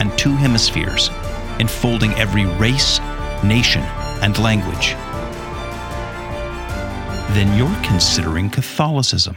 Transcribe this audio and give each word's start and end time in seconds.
and 0.00 0.16
two 0.18 0.34
hemispheres, 0.34 1.10
enfolding 1.58 2.12
every 2.12 2.46
race, 2.56 3.00
nation, 3.42 3.82
and 4.22 4.38
language, 4.38 4.94
then 7.34 7.56
you're 7.58 7.82
considering 7.82 8.48
Catholicism. 8.48 9.36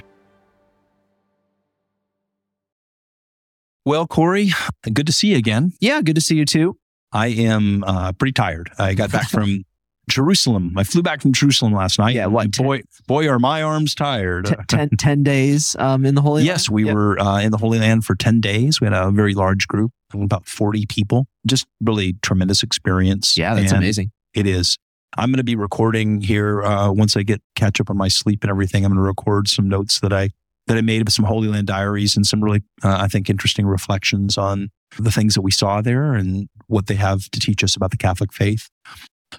Well, 3.86 4.06
Cory, 4.06 4.50
good 4.92 5.08
to 5.08 5.14
see 5.14 5.30
you 5.30 5.38
again. 5.38 5.74
Yeah, 5.80 6.02
good 6.02 6.16
to 6.16 6.22
see 6.22 6.36
you 6.36 6.46
too. 6.46 6.78
I 7.12 7.28
am 7.28 7.84
uh, 7.86 8.12
pretty 8.12 8.34
tired. 8.34 8.70
I 8.78 8.94
got 8.94 9.12
back 9.12 9.30
from 9.30 9.64
Jerusalem. 10.10 10.74
I 10.78 10.84
flew 10.84 11.02
back 11.04 11.22
from 11.22 11.34
Jerusalem 11.34 11.74
last 11.74 12.00
night. 12.00 12.16
Yeah, 12.16 12.28
what, 12.28 12.46
And 12.46 12.56
boy, 12.56 12.82
boy, 13.08 13.28
are 13.28 13.40
my 13.40 13.62
arms 13.62 13.94
tired. 13.94 14.46
T- 14.68 14.88
ten, 14.98 15.24
days 15.24 15.76
um, 15.80 16.06
in 16.06 16.16
the 16.16 16.22
Holy 16.22 16.42
Land? 16.42 16.46
yes, 16.48 16.70
we 16.70 16.86
Yep. 16.86 16.96
were 16.96 17.20
uh, 17.20 17.40
in 17.42 17.52
the 17.52 17.58
Holy 17.58 17.80
Land 17.80 18.06
for 18.06 18.16
10 18.16 18.40
days. 18.42 18.80
We 18.80 18.86
had 18.86 18.94
a 18.94 19.12
very 19.12 19.34
large 19.34 19.68
group, 19.68 19.92
about 20.14 20.48
40 20.48 20.86
people. 20.88 21.28
Just 21.46 21.66
really 21.82 22.14
tremendous 22.22 22.64
experience. 22.64 23.38
Yeah, 23.38 23.54
that's 23.56 23.72
And 23.72 23.80
amazing. 23.84 24.12
It 24.34 24.48
is. 24.48 24.78
I'm 25.18 25.30
going 25.30 25.38
to 25.38 25.44
be 25.44 25.56
recording 25.56 26.22
here 26.22 26.62
uh, 26.64 26.92
once 26.92 27.18
I 27.18 27.24
get 27.24 27.42
catch 27.56 27.80
up 27.82 27.90
on 27.90 27.98
my 27.98 28.08
sleep 28.08 28.44
and 28.44 28.50
everything. 28.52 28.86
I'm 28.86 28.92
going 28.92 29.02
to 29.04 29.08
record 29.08 29.48
some 29.48 29.68
notes 29.68 30.00
that 30.02 30.14
I 30.14 30.30
that 30.68 30.78
I 30.78 30.82
made 30.82 31.02
of 31.02 31.14
some 31.14 31.24
Holy 31.26 31.48
Land 31.48 31.68
diaries 31.68 32.18
and 32.18 32.28
some 32.28 32.44
really, 32.44 32.62
uh, 32.84 32.98
I 33.00 33.08
think, 33.08 33.30
interesting 33.30 33.66
reflections 33.66 34.38
on 34.38 34.70
the 35.00 35.12
things 35.12 35.34
that 35.36 35.42
we 35.42 35.50
saw 35.52 35.82
there 35.82 36.14
and 36.14 36.50
what 36.68 36.88
they 36.88 36.96
have 36.96 37.30
to 37.32 37.40
teach 37.40 37.64
us 37.64 37.76
about 37.78 37.92
the 37.92 37.98
Catholic 37.98 38.34
faith. 38.34 38.70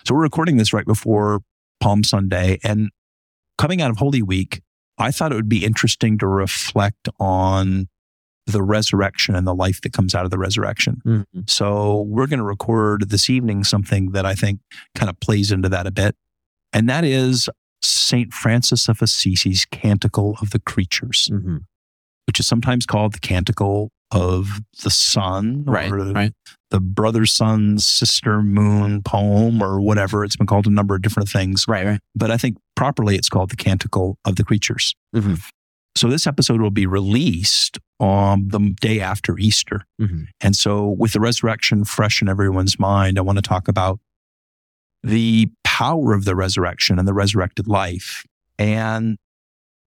So 0.04 0.14
we're 0.14 0.22
recording 0.22 0.56
this 0.56 0.72
right 0.72 0.86
before 0.86 1.40
Palm 1.80 2.04
Sunday, 2.04 2.58
and 2.64 2.90
coming 3.56 3.80
out 3.80 3.90
of 3.90 3.98
Holy 3.98 4.22
Week, 4.22 4.60
I 4.98 5.10
thought 5.10 5.32
it 5.32 5.36
would 5.36 5.48
be 5.48 5.64
interesting 5.64 6.18
to 6.18 6.26
reflect 6.26 7.08
on 7.20 7.88
the 8.46 8.62
resurrection 8.62 9.34
and 9.34 9.46
the 9.46 9.54
life 9.54 9.80
that 9.82 9.92
comes 9.92 10.14
out 10.14 10.24
of 10.24 10.30
the 10.30 10.38
resurrection. 10.38 11.02
Mhm. 11.04 11.48
So 11.48 12.02
we're 12.02 12.26
going 12.26 12.38
to 12.38 12.44
record 12.44 13.10
this 13.10 13.28
evening 13.28 13.62
something 13.62 14.12
that 14.12 14.24
I 14.24 14.34
think 14.34 14.60
kind 14.94 15.10
of 15.10 15.20
plays 15.20 15.52
into 15.52 15.68
that 15.68 15.86
a 15.86 15.90
bit. 15.90 16.16
And 16.72 16.88
that 16.88 17.04
is 17.04 17.48
St. 17.82 18.32
Francis 18.32 18.88
of 18.88 18.98
Assisi's 19.02 19.66
Canticle 19.66 20.36
of 20.40 20.50
the 20.50 20.58
Creatures, 20.60 21.28
Mhm. 21.30 21.64
which 22.26 22.40
is 22.40 22.46
sometimes 22.46 22.86
called 22.86 23.12
the 23.12 23.20
Canticle 23.20 23.90
of 24.10 24.62
the 24.82 24.90
Sun 24.90 25.64
Right, 25.64 25.92
or 25.92 26.12
right. 26.12 26.32
The 26.70 26.80
brother 26.80 27.24
sun 27.26 27.78
sister 27.78 28.42
moon 28.42 29.02
poem 29.02 29.62
or 29.62 29.80
whatever. 29.80 30.24
It's 30.24 30.36
been 30.36 30.46
called 30.46 30.66
a 30.66 30.70
number 30.70 30.94
of 30.94 31.02
different 31.02 31.28
things. 31.28 31.66
Right, 31.66 31.86
right. 31.86 32.00
But 32.14 32.30
I 32.30 32.36
think 32.36 32.58
properly 32.76 33.16
it's 33.16 33.28
called 33.28 33.50
the 33.50 33.56
Canticle 33.56 34.18
of 34.24 34.36
the 34.36 34.44
Creatures. 34.44 34.94
Mhm. 35.14 35.40
So 35.96 36.08
this 36.08 36.26
episode 36.26 36.60
will 36.60 36.70
be 36.70 36.86
released 36.86 37.78
on 37.98 38.48
the 38.48 38.74
day 38.80 39.00
after 39.00 39.38
Easter. 39.38 39.84
Mhm. 40.00 40.26
And 40.40 40.54
so 40.54 40.88
with 40.88 41.12
the 41.12 41.20
resurrection 41.20 41.84
fresh 41.84 42.22
in 42.22 42.28
everyone's 42.28 42.78
mind, 42.78 43.18
I 43.18 43.22
want 43.22 43.36
to 43.36 43.42
talk 43.42 43.66
about 43.66 43.98
the 45.02 45.50
power 45.64 46.12
of 46.12 46.24
the 46.24 46.36
resurrection 46.36 46.98
and 46.98 47.08
the 47.08 47.14
resurrected 47.14 47.66
life. 47.66 48.24
And 48.58 49.16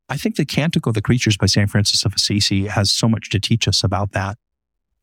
I 0.09 0.18
think 0.18 0.36
the 0.36 0.46
Canticle 0.46 0.90
of 0.90 0.96
the 0.96 1.02
Creatures 1.02 1.38
by 1.38 1.46
St. 1.46 1.69
Francis 1.69 2.03
of 2.06 2.13
Assisi 2.13 2.68
has 2.68 2.92
so 2.92 3.08
much 3.08 3.30
to 3.30 3.40
teach 3.40 3.68
us 3.68 3.84
about 3.84 4.12
that. 4.12 4.38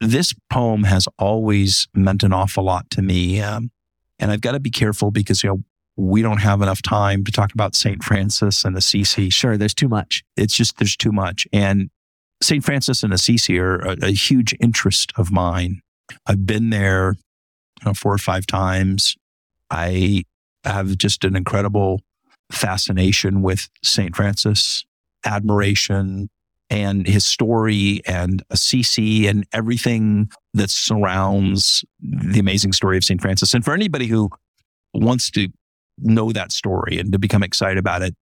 This 0.00 0.32
poem 0.50 0.84
has 0.84 1.08
always 1.18 1.88
meant 1.94 2.22
an 2.22 2.32
awful 2.32 2.64
lot 2.64 2.88
to 2.90 3.02
me. 3.02 3.40
Um, 3.40 3.70
and 4.18 4.30
I've 4.30 4.40
got 4.40 4.52
to 4.52 4.60
be 4.60 4.70
careful 4.70 5.10
because, 5.10 5.42
you 5.42 5.50
know, 5.50 5.62
we 5.96 6.22
don't 6.22 6.38
have 6.38 6.62
enough 6.62 6.80
time 6.80 7.24
to 7.24 7.32
talk 7.32 7.52
about 7.52 7.74
St. 7.74 8.02
Francis 8.04 8.64
and 8.64 8.76
Assisi 8.76 9.30
Sure, 9.30 9.56
there's 9.56 9.74
too 9.74 9.88
much. 9.88 10.22
it's 10.36 10.54
just 10.54 10.78
there's 10.78 10.96
too 10.96 11.10
much. 11.10 11.46
And 11.52 11.90
St. 12.40 12.62
Francis 12.64 13.02
and 13.02 13.12
Assisi 13.12 13.58
are 13.58 13.76
a, 13.80 13.96
a 14.02 14.10
huge 14.12 14.54
interest 14.60 15.12
of 15.16 15.32
mine. 15.32 15.80
I've 16.26 16.46
been 16.46 16.70
there 16.70 17.16
you 17.80 17.86
know, 17.86 17.94
four 17.94 18.14
or 18.14 18.18
five 18.18 18.46
times. 18.46 19.16
I 19.70 20.22
have 20.64 20.96
just 20.96 21.24
an 21.24 21.34
incredible 21.34 22.00
fascination 22.50 23.42
with 23.42 23.68
St. 23.82 24.14
Francis, 24.14 24.84
admiration, 25.24 26.30
and 26.70 27.06
his 27.06 27.24
story, 27.24 28.00
and 28.06 28.42
Assisi, 28.50 29.26
and 29.26 29.46
everything 29.52 30.30
that 30.54 30.70
surrounds 30.70 31.84
the 32.00 32.38
amazing 32.38 32.72
story 32.72 32.96
of 32.96 33.04
St. 33.04 33.20
Francis. 33.20 33.54
And 33.54 33.64
for 33.64 33.72
anybody 33.74 34.06
who 34.06 34.28
wants 34.94 35.30
to 35.32 35.48
know 35.98 36.30
that 36.32 36.52
story 36.52 36.98
and 36.98 37.10
to 37.12 37.18
become 37.18 37.42
excited 37.42 37.78
about 37.78 38.02
it, 38.02 38.14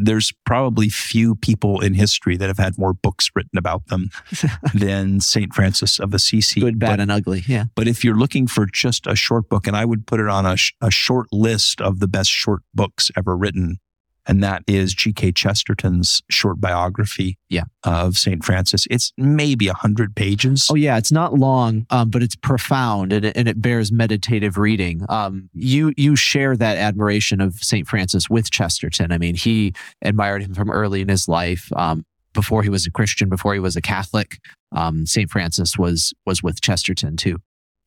there's 0.00 0.32
probably 0.46 0.88
few 0.88 1.34
people 1.34 1.80
in 1.80 1.92
history 1.92 2.36
that 2.36 2.46
have 2.46 2.58
had 2.58 2.78
more 2.78 2.94
books 2.94 3.30
written 3.34 3.58
about 3.58 3.86
them 3.88 4.10
than 4.74 5.18
St. 5.20 5.52
Francis 5.52 5.98
of 5.98 6.14
Assisi. 6.14 6.60
Good, 6.60 6.78
bad, 6.78 6.90
But, 6.92 7.00
and 7.00 7.10
ugly. 7.10 7.42
Yeah. 7.48 7.64
but 7.74 7.88
if 7.88 8.04
you're 8.04 8.16
looking 8.16 8.46
for 8.46 8.64
just 8.66 9.08
a 9.08 9.16
short 9.16 9.48
book, 9.48 9.66
and 9.66 9.76
I 9.76 9.84
would 9.84 10.06
put 10.06 10.20
it 10.20 10.28
on 10.28 10.46
a, 10.46 10.56
sh- 10.56 10.72
a 10.80 10.92
short 10.92 11.26
list 11.32 11.80
of 11.80 11.98
the 11.98 12.06
best 12.06 12.30
short 12.30 12.62
books 12.72 13.10
ever 13.16 13.36
written, 13.36 13.78
and 14.28 14.42
that 14.44 14.62
is 14.66 14.94
G.K. 14.94 15.32
Chesterton's 15.32 16.22
short 16.30 16.60
biography 16.60 17.38
Yeah. 17.48 17.64
of 17.82 18.16
St. 18.16 18.44
Francis. 18.44 18.86
It's 18.90 19.12
maybe 19.16 19.66
100 19.66 20.14
pages. 20.14 20.68
Oh 20.70 20.74
yeah, 20.76 20.98
it's 20.98 21.10
not 21.10 21.34
long, 21.34 21.86
um, 21.90 22.10
but 22.10 22.22
it's 22.22 22.36
profound 22.36 23.12
and 23.12 23.24
it, 23.24 23.36
and 23.36 23.48
it 23.48 23.60
bears 23.60 23.90
meditative 23.90 24.58
reading. 24.58 25.04
Um, 25.08 25.48
you 25.54 25.92
you 25.96 26.14
share 26.14 26.56
that 26.56 26.76
admiration 26.76 27.40
of 27.40 27.54
Saint 27.54 27.88
Francis 27.88 28.28
with 28.30 28.50
Chesterton. 28.50 29.10
I 29.12 29.18
mean, 29.18 29.34
he 29.34 29.72
admired 30.02 30.42
him 30.42 30.54
from 30.54 30.70
early 30.70 31.00
in 31.00 31.08
his 31.08 31.26
life. 31.28 31.72
Um, 31.74 32.04
before 32.34 32.62
he 32.62 32.68
was 32.68 32.86
a 32.86 32.90
Christian, 32.90 33.28
before 33.28 33.54
he 33.54 33.60
was 33.60 33.74
a 33.74 33.80
Catholic, 33.80 34.38
um, 34.72 35.06
Saint 35.06 35.30
Francis 35.30 35.76
was 35.78 36.12
was 36.26 36.42
with 36.42 36.60
Chesterton 36.60 37.16
too. 37.16 37.38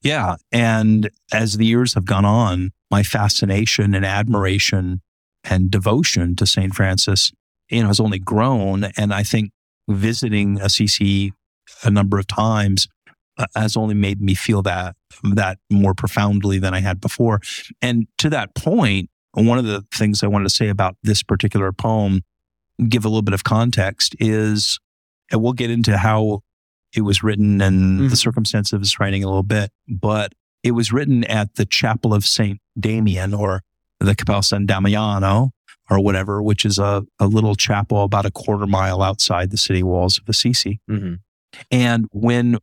Yeah. 0.03 0.38
And 0.52 1.12
as 1.31 1.58
the 1.58 1.66
years 1.66 1.94
have 1.94 2.06
gone 2.06 2.25
on, 2.25 2.72
my 2.90 3.03
fascination 3.03 3.94
and 3.94 4.03
admiration 4.03 5.02
and 5.44 5.72
devotion 5.72 6.35
to 6.38 6.46
St. 6.46 6.74
Francis, 6.74 7.31
you 7.69 7.81
know, 7.81 7.88
has 7.88 8.00
only 8.00 8.19
grown. 8.19 8.85
And 8.97 9.13
I 9.13 9.24
think 9.24 9.52
visiting 9.90 10.59
Assisi 10.62 11.34
a 11.84 11.90
number 11.91 12.19
of 12.19 12.28
times 12.28 12.88
uh, 13.38 13.46
has 13.56 13.75
only 13.78 13.96
made 13.96 14.22
me 14.22 14.35
feel 14.35 14.62
that 14.63 14.96
that 15.24 15.57
more 15.72 15.94
profoundly 15.94 16.59
than 16.59 16.74
I 16.74 16.79
had 16.79 17.00
before. 17.02 17.40
And 17.81 18.07
to 18.19 18.29
that 18.29 18.53
point, 18.56 19.09
one 19.34 19.57
of 19.57 19.66
the 19.66 19.84
things 19.94 20.24
I 20.24 20.28
wanted 20.28 20.46
to 20.46 20.50
say 20.56 20.68
about 20.69 20.96
this 21.03 21.24
particular 21.24 21.72
poem, 21.72 22.22
give 22.90 23.06
a 23.06 23.08
little 23.08 23.22
bit 23.22 23.34
of 23.34 23.44
context, 23.44 24.16
is, 24.19 24.79
and 25.31 25.41
we'll 25.41 25.53
get 25.53 25.69
into 25.69 25.97
how 25.97 26.41
it 26.96 27.02
was 27.02 27.23
written 27.23 27.62
and 27.62 28.00
the 28.00 28.16
Mhm. 28.16 28.18
circumstances 28.18 28.73
of 28.73 28.81
his 28.81 29.00
writing 29.00 29.23
a 29.23 29.28
little 29.28 29.44
bit, 29.44 29.72
but 29.88 30.34
it 30.63 30.72
was 30.72 30.91
written 30.91 31.23
at 31.25 31.56
the 31.56 31.66
Chapel 31.66 32.13
of 32.13 32.25
Saint 32.25 32.59
Damien 32.79 33.34
or 33.34 33.62
the 34.06 34.16
Capel 34.16 34.42
San 34.42 34.66
Damiano 34.66 35.52
or 35.90 36.00
whatever, 36.00 36.42
which 36.42 36.66
is 36.66 36.80
a, 36.80 37.04
a 37.20 37.28
little 37.28 37.56
chapel 37.56 38.04
about 38.04 38.26
a 38.26 38.32
quarter 38.32 38.68
mile 38.68 39.02
outside 39.02 39.52
the 39.52 39.58
city 39.58 39.84
walls 39.84 40.18
of 40.18 40.28
Assisi. 40.30 40.80
Mm-hmm. 40.90 41.16
And 41.70 42.08
when 42.12 42.58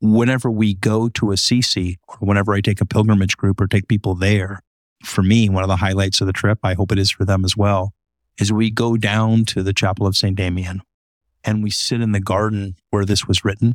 whenever 0.00 0.50
we 0.50 0.74
go 0.74 1.08
to 1.08 1.32
Assisi 1.32 1.98
or 2.08 2.16
whenever 2.18 2.52
I 2.54 2.60
take 2.60 2.80
a 2.80 2.86
pilgrimage 2.86 3.36
group 3.36 3.60
or 3.60 3.66
take 3.66 3.88
people 3.88 4.14
there, 4.14 4.60
for 5.04 5.22
me, 5.22 5.48
one 5.48 5.62
of 5.62 5.68
the 5.68 5.76
highlights 5.76 6.20
of 6.20 6.26
the 6.26 6.32
trip, 6.32 6.58
I 6.62 6.74
hope 6.74 6.92
it 6.92 6.98
is 6.98 7.10
for 7.10 7.24
them 7.24 7.44
as 7.44 7.56
well, 7.56 7.92
is 8.38 8.52
we 8.52 8.70
go 8.70 8.96
down 8.96 9.44
to 9.46 9.62
the 9.62 9.72
Chapel 9.72 10.06
of 10.06 10.16
St. 10.16 10.36
Damien 10.36 10.82
and 11.44 11.62
we 11.62 11.70
sit 11.70 12.00
in 12.00 12.12
the 12.12 12.20
garden 12.20 12.76
where 12.90 13.04
this 13.04 13.26
was 13.26 13.44
written 13.44 13.74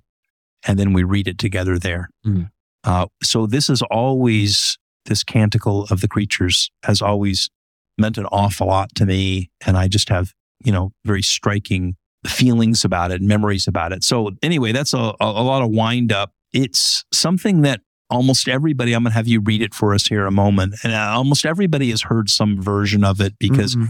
and 0.68 0.78
then 0.78 0.94
we 0.94 1.04
read 1.04 1.28
it 1.28 1.38
together 1.38 1.80
there. 1.80 2.10
Mm. 2.26 2.52
Uh, 2.84 3.08
so 3.24 3.46
this 3.46 3.70
is 3.70 3.82
always, 3.84 4.78
this 5.06 5.24
canticle 5.24 5.86
of 5.90 6.02
the 6.02 6.08
creatures 6.08 6.72
has 6.84 7.02
always 7.02 7.50
meant 7.98 8.18
an 8.18 8.26
awful 8.28 8.68
lot 8.68 8.94
to 8.96 9.06
me. 9.06 9.50
And 9.66 9.78
I 9.78 9.88
just 9.88 10.10
have, 10.10 10.34
you 10.64 10.72
know, 10.72 10.92
very 11.06 11.22
striking 11.22 11.96
feelings 12.26 12.86
about 12.86 13.12
it, 13.12 13.22
memories 13.22 13.68
about 13.68 13.92
it. 13.92 14.04
So 14.04 14.32
anyway, 14.44 14.72
that's 14.72 14.94
a, 14.94 15.14
a, 15.20 15.44
lot 15.44 15.62
of 15.64 15.70
wind 15.72 16.12
up. 16.12 16.34
It's 16.54 17.04
something 17.12 17.62
that 17.62 17.82
almost 18.10 18.48
everybody, 18.48 18.94
I'm 18.94 19.04
going 19.04 19.12
to 19.12 19.16
have 19.16 19.28
you 19.28 19.42
read 19.42 19.62
it 19.62 19.74
for 19.74 19.94
us 19.94 20.06
here 20.06 20.26
a 20.26 20.32
moment. 20.32 20.76
And 20.84 20.94
uh, 20.94 21.14
almost 21.16 21.46
everybody 21.46 21.90
has 21.90 22.04
heard 22.04 22.30
some 22.30 22.62
version 22.62 23.04
of 23.04 23.22
it 23.22 23.34
because 23.40 23.76
Mhm. 23.76 23.90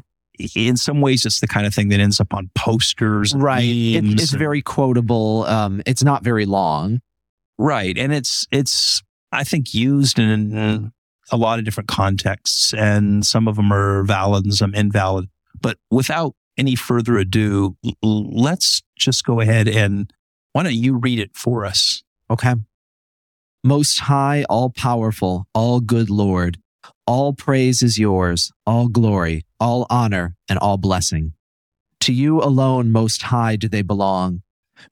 in 0.55 0.77
some 0.77 1.01
ways 1.01 1.25
it's 1.25 1.39
the 1.41 1.47
kind 1.47 1.65
of 1.67 1.73
thing 1.73 1.89
that 1.89 1.99
ends 1.99 2.19
up 2.19 2.33
on 2.33 2.49
posters. 2.55 3.33
right, 3.35 3.63
it, 3.63 4.05
it's 4.05 4.31
and- 4.31 4.39
very 4.39 4.61
quotable. 4.61 5.43
Um, 5.45 5.81
it's 5.85 6.03
not 6.03 6.23
very 6.23 6.45
long. 6.45 7.01
Right. 7.57 7.97
And 7.97 8.13
it's 8.13 8.47
it's 8.51 9.03
I 9.31 9.43
think, 9.43 9.73
used 9.73 10.19
in 10.19 10.91
a 11.31 11.37
lot 11.37 11.59
of 11.59 11.65
different 11.65 11.89
contexts, 11.89 12.73
and 12.73 13.25
some 13.25 13.47
of 13.47 13.55
them 13.55 13.71
are 13.71 14.03
valid 14.03 14.45
and 14.45 14.53
some 14.53 14.75
invalid. 14.75 15.29
But 15.61 15.77
without 15.89 16.35
any 16.57 16.75
further 16.75 17.17
ado, 17.17 17.77
let's 18.03 18.81
just 18.97 19.23
go 19.23 19.39
ahead 19.39 19.67
and 19.67 20.11
why 20.53 20.63
don't 20.63 20.75
you 20.75 20.97
read 20.97 21.19
it 21.19 21.35
for 21.35 21.65
us? 21.65 22.03
Okay. 22.29 22.55
Most 23.63 23.99
high, 23.99 24.43
all 24.49 24.69
powerful, 24.69 25.47
all 25.53 25.79
good 25.79 26.09
Lord, 26.09 26.57
all 27.07 27.33
praise 27.33 27.83
is 27.83 27.97
yours, 27.97 28.51
all 28.65 28.87
glory, 28.87 29.45
all 29.59 29.85
honor, 29.89 30.35
and 30.49 30.57
all 30.59 30.77
blessing. 30.77 31.33
To 32.01 32.13
you 32.13 32.41
alone, 32.41 32.91
most 32.91 33.21
high, 33.23 33.55
do 33.55 33.67
they 33.67 33.81
belong. 33.81 34.41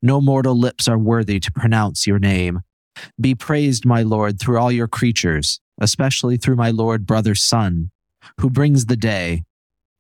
No 0.01 0.21
mortal 0.21 0.57
lips 0.57 0.87
are 0.87 0.97
worthy 0.97 1.39
to 1.39 1.51
pronounce 1.51 2.05
your 2.05 2.19
name. 2.19 2.61
Be 3.19 3.35
praised, 3.35 3.85
my 3.85 4.03
Lord, 4.03 4.39
through 4.39 4.57
all 4.57 4.71
your 4.71 4.87
creatures, 4.87 5.59
especially 5.79 6.37
through 6.37 6.55
my 6.55 6.71
Lord, 6.71 7.05
brother, 7.05 7.35
Sun, 7.35 7.91
who 8.39 8.49
brings 8.49 8.85
the 8.85 8.97
day, 8.97 9.43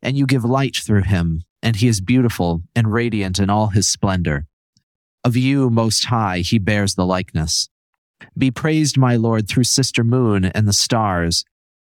and 0.01 0.17
you 0.17 0.25
give 0.25 0.45
light 0.45 0.77
through 0.77 1.03
him, 1.03 1.43
and 1.61 1.75
he 1.75 1.87
is 1.87 2.01
beautiful 2.01 2.61
and 2.75 2.93
radiant 2.93 3.39
in 3.39 3.49
all 3.49 3.67
his 3.67 3.87
splendor. 3.87 4.47
Of 5.23 5.35
you, 5.35 5.69
Most 5.69 6.05
High, 6.05 6.39
he 6.39 6.59
bears 6.59 6.95
the 6.95 7.05
likeness. 7.05 7.69
Be 8.37 8.51
praised, 8.51 8.97
my 8.97 9.15
Lord, 9.15 9.47
through 9.47 9.65
Sister 9.65 10.03
Moon 10.03 10.45
and 10.45 10.67
the 10.67 10.73
stars. 10.73 11.43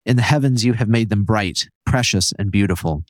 In 0.05 0.15
the 0.15 0.21
heavens 0.21 0.63
you 0.63 0.73
have 0.73 0.87
made 0.87 1.09
them 1.09 1.23
bright, 1.23 1.67
precious, 1.85 2.33
and 2.37 2.51
beautiful. 2.51 3.03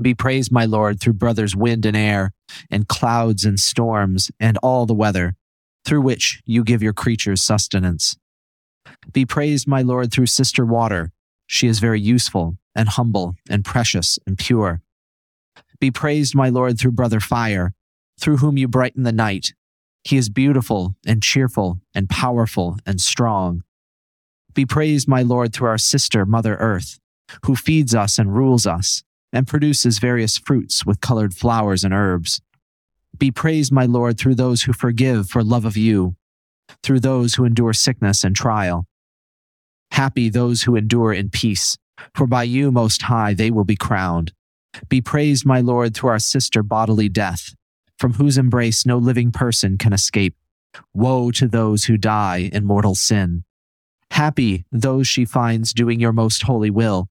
Be 0.00 0.14
praised, 0.14 0.50
my 0.50 0.64
Lord, 0.64 1.00
through 1.00 1.12
brothers 1.14 1.54
wind 1.54 1.84
and 1.84 1.96
air, 1.96 2.32
and 2.70 2.88
clouds 2.88 3.44
and 3.44 3.60
storms, 3.60 4.30
and 4.40 4.58
all 4.62 4.86
the 4.86 4.94
weather, 4.94 5.36
through 5.84 6.02
which 6.02 6.42
you 6.44 6.64
give 6.64 6.82
your 6.82 6.92
creatures 6.92 7.42
sustenance. 7.42 8.16
Be 9.12 9.24
praised, 9.24 9.66
my 9.66 9.82
Lord, 9.82 10.12
through 10.12 10.26
sister 10.26 10.64
water. 10.64 11.12
She 11.46 11.66
is 11.66 11.80
very 11.80 12.00
useful, 12.00 12.56
and 12.74 12.88
humble, 12.88 13.34
and 13.48 13.64
precious, 13.64 14.18
and 14.26 14.38
pure. 14.38 14.80
Be 15.80 15.90
praised, 15.90 16.34
my 16.34 16.48
Lord, 16.48 16.78
through 16.78 16.92
brother 16.92 17.20
fire, 17.20 17.74
through 18.20 18.38
whom 18.38 18.56
you 18.56 18.68
brighten 18.68 19.02
the 19.02 19.12
night. 19.12 19.54
He 20.04 20.16
is 20.16 20.28
beautiful, 20.28 20.94
and 21.06 21.22
cheerful, 21.22 21.80
and 21.94 22.08
powerful, 22.08 22.78
and 22.86 23.00
strong. 23.00 23.62
Be 24.54 24.66
praised, 24.66 25.08
my 25.08 25.22
Lord, 25.22 25.52
through 25.52 25.68
our 25.68 25.78
sister, 25.78 26.26
Mother 26.26 26.56
Earth, 26.56 26.98
who 27.44 27.56
feeds 27.56 27.94
us 27.94 28.18
and 28.18 28.34
rules 28.34 28.66
us 28.66 29.02
and 29.32 29.46
produces 29.46 29.98
various 29.98 30.36
fruits 30.36 30.84
with 30.84 31.00
colored 31.00 31.34
flowers 31.34 31.84
and 31.84 31.94
herbs. 31.94 32.40
Be 33.18 33.30
praised, 33.30 33.72
my 33.72 33.86
Lord, 33.86 34.18
through 34.18 34.34
those 34.34 34.62
who 34.62 34.72
forgive 34.72 35.28
for 35.28 35.44
love 35.44 35.64
of 35.64 35.76
you, 35.76 36.16
through 36.82 37.00
those 37.00 37.34
who 37.34 37.44
endure 37.44 37.72
sickness 37.72 38.24
and 38.24 38.34
trial. 38.34 38.86
Happy 39.92 40.28
those 40.28 40.62
who 40.62 40.76
endure 40.76 41.12
in 41.12 41.30
peace, 41.30 41.76
for 42.14 42.26
by 42.26 42.42
you, 42.42 42.72
Most 42.72 43.02
High, 43.02 43.34
they 43.34 43.50
will 43.50 43.64
be 43.64 43.76
crowned. 43.76 44.32
Be 44.88 45.00
praised, 45.00 45.44
my 45.44 45.60
Lord, 45.60 45.94
through 45.94 46.10
our 46.10 46.18
sister 46.18 46.62
bodily 46.62 47.08
death, 47.08 47.54
from 47.98 48.14
whose 48.14 48.38
embrace 48.38 48.86
no 48.86 48.96
living 48.96 49.30
person 49.30 49.76
can 49.76 49.92
escape. 49.92 50.34
Woe 50.94 51.30
to 51.32 51.46
those 51.46 51.84
who 51.84 51.98
die 51.98 52.50
in 52.52 52.64
mortal 52.64 52.94
sin. 52.94 53.44
Happy 54.12 54.64
those 54.72 55.06
she 55.06 55.24
finds 55.26 55.72
doing 55.74 56.00
your 56.00 56.12
most 56.12 56.42
holy 56.42 56.70
will 56.70 57.08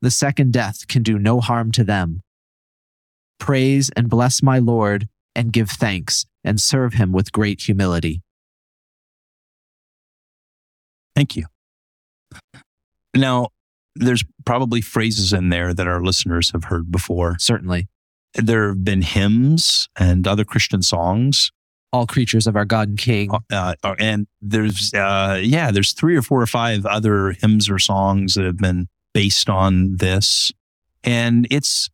the 0.00 0.10
second 0.10 0.52
death 0.52 0.86
can 0.86 1.02
do 1.02 1.18
no 1.18 1.40
harm 1.40 1.72
to 1.72 1.84
them. 1.84 2.22
Praise 3.38 3.90
and 3.96 4.08
bless 4.08 4.42
my 4.42 4.58
Lord, 4.58 5.08
and 5.38 5.52
give 5.52 5.70
thanks, 5.70 6.26
and 6.42 6.60
serve 6.60 6.94
him 6.94 7.12
with 7.12 7.30
great 7.30 7.62
humility. 7.62 8.22
Thank 11.14 11.36
you. 11.36 11.46
Now, 13.14 13.50
there's 13.94 14.24
probably 14.44 14.80
phrases 14.80 15.32
in 15.32 15.48
there 15.48 15.72
that 15.72 15.86
our 15.86 16.02
listeners 16.02 16.50
have 16.50 16.64
heard 16.64 16.90
before. 16.90 17.36
Certainly. 17.38 17.86
There 18.34 18.68
have 18.68 18.84
been 18.84 19.02
hymns 19.02 19.88
and 19.96 20.26
other 20.26 20.44
Christian 20.44 20.82
songs. 20.82 21.52
All 21.92 22.06
creatures 22.06 22.48
of 22.48 22.56
our 22.56 22.64
God 22.64 22.88
and 22.88 22.98
King. 22.98 23.30
Uh, 23.50 23.74
uh 23.82 23.94
and 23.98 24.26
there's, 24.42 24.92
uh, 24.92 25.40
yeah, 25.40 25.70
there's 25.70 25.92
three 25.92 26.16
or 26.16 26.22
four 26.22 26.42
or 26.42 26.46
five 26.46 26.84
other 26.84 27.32
hymns 27.32 27.70
or 27.70 27.78
songs 27.78 28.34
that 28.34 28.44
have 28.44 28.58
been 28.58 28.88
based 29.14 29.48
on 29.48 29.96
this. 29.96 30.52
And 31.04 31.46
it's 31.50 31.90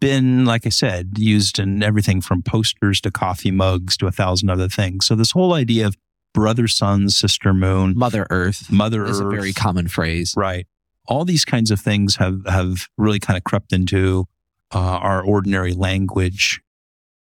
been, 0.00 0.44
like 0.44 0.66
I 0.66 0.70
said, 0.70 1.18
used 1.18 1.58
in 1.58 1.82
everything 1.82 2.20
from 2.20 2.42
posters 2.42 3.00
to 3.02 3.10
coffee 3.10 3.50
mugs 3.50 3.96
to 3.98 4.06
a 4.06 4.12
thousand 4.12 4.50
other 4.50 4.68
things. 4.68 5.06
So 5.06 5.14
this 5.14 5.32
whole 5.32 5.54
idea 5.54 5.86
of 5.86 5.96
brother 6.34 6.68
sun, 6.68 7.08
sister 7.10 7.52
moon, 7.52 7.94
mother 7.96 8.26
earth, 8.30 8.70
mother 8.70 9.04
is 9.04 9.20
earth, 9.20 9.26
a 9.26 9.30
very 9.30 9.52
common 9.52 9.88
phrase. 9.88 10.34
Right. 10.36 10.66
All 11.06 11.24
these 11.24 11.44
kinds 11.44 11.70
of 11.70 11.80
things 11.80 12.16
have 12.16 12.46
have 12.46 12.86
really 12.96 13.18
kind 13.18 13.36
of 13.36 13.44
crept 13.44 13.72
into 13.72 14.26
uh, 14.74 14.78
our 14.78 15.22
ordinary 15.22 15.72
language. 15.72 16.60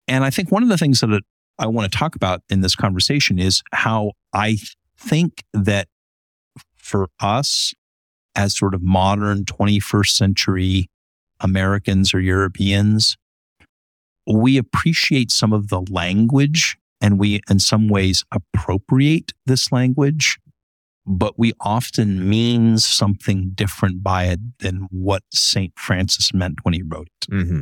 And 0.08 0.24
I 0.24 0.30
think 0.30 0.50
one 0.50 0.62
of 0.62 0.68
the 0.68 0.78
things 0.78 1.00
that 1.00 1.22
I 1.58 1.66
want 1.66 1.90
to 1.90 1.98
talk 1.98 2.14
about 2.14 2.42
in 2.48 2.60
this 2.60 2.74
conversation 2.74 3.38
is 3.38 3.62
how 3.72 4.12
I 4.32 4.58
think 4.96 5.44
that 5.52 5.88
for 6.76 7.08
us, 7.20 7.74
as 8.34 8.56
sort 8.56 8.74
of 8.74 8.82
modern 8.82 9.44
21st 9.44 10.08
century 10.08 10.88
Americans 11.42 12.14
or 12.14 12.20
Europeans, 12.20 13.16
we 14.26 14.56
appreciate 14.56 15.30
some 15.30 15.52
of 15.52 15.68
the 15.68 15.82
language 15.90 16.78
and 17.00 17.18
we, 17.18 17.40
in 17.50 17.58
some 17.58 17.88
ways, 17.88 18.24
appropriate 18.32 19.32
this 19.44 19.72
language, 19.72 20.38
but 21.04 21.36
we 21.36 21.52
often 21.60 22.28
mean 22.28 22.78
something 22.78 23.50
different 23.54 24.04
by 24.04 24.24
it 24.24 24.40
than 24.60 24.86
what 24.90 25.24
St. 25.32 25.72
Francis 25.76 26.32
meant 26.32 26.60
when 26.62 26.74
he 26.74 26.82
wrote 26.82 27.08
it. 27.08 27.30
Mm-hmm. 27.30 27.60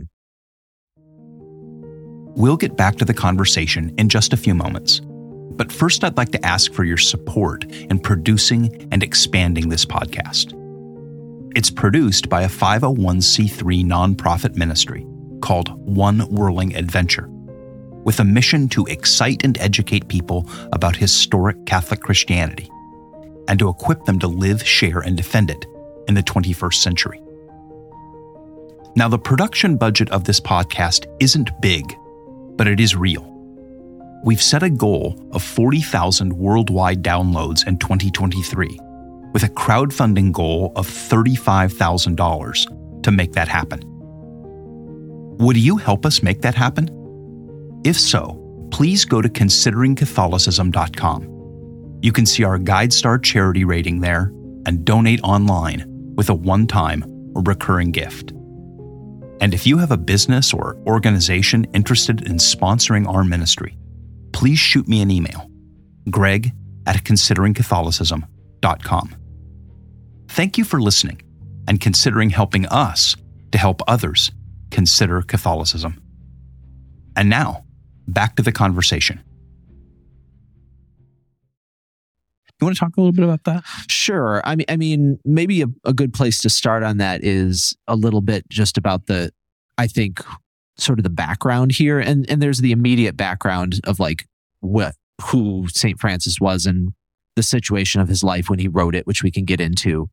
We'll 2.37 2.59
get 2.59 2.77
back 2.77 2.97
to 2.97 3.05
the 3.05 3.15
conversation 3.15 3.95
in 3.99 4.09
just 4.09 4.33
a 4.33 4.37
few 4.37 4.55
moments. 4.55 5.01
But 5.03 5.73
first, 5.73 6.05
I'd 6.05 6.17
like 6.17 6.31
to 6.33 6.47
ask 6.47 6.73
for 6.73 6.85
your 6.85 6.97
support 6.97 7.65
in 7.65 7.99
producing 7.99 8.89
and 8.93 9.03
expanding 9.03 9.69
this 9.69 9.85
podcast. 9.85 10.57
It's 11.57 11.71
produced 11.71 12.29
by 12.29 12.43
a 12.43 12.49
501c3 12.49 13.85
nonprofit 13.85 14.55
ministry 14.55 15.05
called 15.41 15.69
One 15.85 16.21
Whirling 16.21 16.77
Adventure, 16.77 17.27
with 18.05 18.21
a 18.21 18.25
mission 18.25 18.69
to 18.69 18.87
excite 18.87 19.45
and 19.45 19.59
educate 19.59 20.07
people 20.07 20.49
about 20.73 20.95
historic 20.95 21.67
Catholic 21.67 22.03
Christianity 22.03 22.71
and 23.49 23.59
to 23.59 23.69
equip 23.69 24.05
them 24.05 24.21
to 24.21 24.29
live, 24.29 24.63
share, 24.63 25.01
and 25.01 25.17
defend 25.17 25.51
it 25.51 25.67
in 26.07 26.15
the 26.15 26.23
21st 26.23 26.75
century. 26.75 27.21
Now, 28.95 29.09
the 29.09 29.19
production 29.19 29.77
budget 29.77 30.09
of 30.11 30.23
this 30.23 30.39
podcast 30.39 31.07
isn't 31.19 31.51
big, 31.61 31.93
but 32.57 32.69
it 32.69 32.79
is 32.79 32.95
real. 32.95 33.27
We've 34.25 34.43
set 34.43 34.63
a 34.63 34.71
goal 34.71 35.19
of 35.33 35.43
40,000 35.43 36.33
worldwide 36.33 37.03
downloads 37.03 37.67
in 37.67 37.77
2023 37.79 38.79
with 39.33 39.43
a 39.43 39.49
crowdfunding 39.49 40.33
goal 40.33 40.73
of 40.77 40.87
$35,000 40.87 43.03
to 43.03 43.11
make 43.11 43.33
that 43.33 43.49
happen. 43.49 43.81
Would 45.39 45.57
you 45.57 45.77
help 45.77 46.05
us 46.05 46.23
make 46.23 46.43
that 46.43 46.55
happen? 46.55 46.91
If 47.85 47.99
so, 47.99 48.37
please 48.71 49.05
go 49.05 49.21
to 49.23 49.29
consideringcatholicism.com. 49.29 51.99
You 52.03 52.13
can 52.13 52.25
see 52.27 52.45
our 52.45 52.59
GuideStar 52.59 53.23
charity 53.23 53.65
rating 53.65 54.01
there 54.01 54.33
and 54.67 54.85
donate 54.85 55.23
online 55.23 55.85
with 56.17 56.29
a 56.29 56.35
one 56.35 56.67
time 56.67 57.03
or 57.35 57.43
recurring 57.43 57.91
gift. 57.91 58.33
And 59.41 59.55
if 59.55 59.67
you 59.67 59.79
have 59.79 59.91
a 59.91 59.97
business 59.97 60.53
or 60.53 60.77
organization 60.87 61.65
interested 61.73 62.27
in 62.27 62.37
sponsoring 62.37 63.09
our 63.09 63.25
ministry, 63.25 63.79
please 64.33 64.59
shoot 64.59 64.87
me 64.87 65.01
an 65.01 65.11
email 65.11 65.51
greg 66.11 66.53
at 66.87 67.05
consideringcatholicism.com. 67.05 69.20
Thank 70.31 70.57
you 70.57 70.65
for 70.65 70.81
listening 70.81 71.21
and 71.67 71.81
considering 71.81 72.31
helping 72.31 72.65
us 72.67 73.17
to 73.51 73.59
help 73.59 73.83
others 73.89 74.31
consider 74.71 75.23
Catholicism. 75.23 76.01
And 77.17 77.29
now, 77.29 77.65
back 78.07 78.37
to 78.37 78.43
the 78.43 78.53
conversation. 78.53 79.21
You 82.61 82.65
want 82.65 82.77
to 82.77 82.81
talk 82.81 82.97
a 82.97 83.01
little 83.01 83.13
bit 83.13 83.25
about 83.25 83.43
that? 83.45 83.65
Sure. 83.91 84.41
I 84.45 84.55
mean, 84.55 84.67
I 84.69 84.77
mean, 84.77 85.19
maybe 85.25 85.63
a, 85.63 85.67
a 85.85 85.93
good 85.93 86.15
place 86.15 86.41
to 86.43 86.51
start 86.51 86.85
on 86.85 86.99
that 86.99 87.25
is 87.25 87.77
a 87.89 87.97
little 87.97 88.21
bit 88.21 88.49
just 88.49 88.79
about 88.79 89.07
the, 89.07 89.33
I 89.79 89.89
think, 89.89 90.23
sort 90.77 91.01
of 91.01 91.03
the 91.03 91.11
background 91.11 91.73
here, 91.73 91.99
and 91.99 92.29
and 92.31 92.41
there's 92.41 92.61
the 92.61 92.71
immediate 92.71 93.17
background 93.17 93.81
of 93.85 93.99
like 93.99 94.27
what 94.61 94.95
who 95.23 95.67
Saint 95.75 95.99
Francis 95.99 96.41
was 96.41 96.67
and 96.67 96.93
the 97.35 97.43
situation 97.43 98.01
of 98.01 98.09
his 98.09 98.23
life 98.23 98.49
when 98.49 98.61
he 98.61 98.69
wrote 98.69 98.95
it, 98.95 99.09
which 99.09 99.25
we 99.25 99.33
can 99.33 99.45
get 99.45 99.61
into 99.61 100.09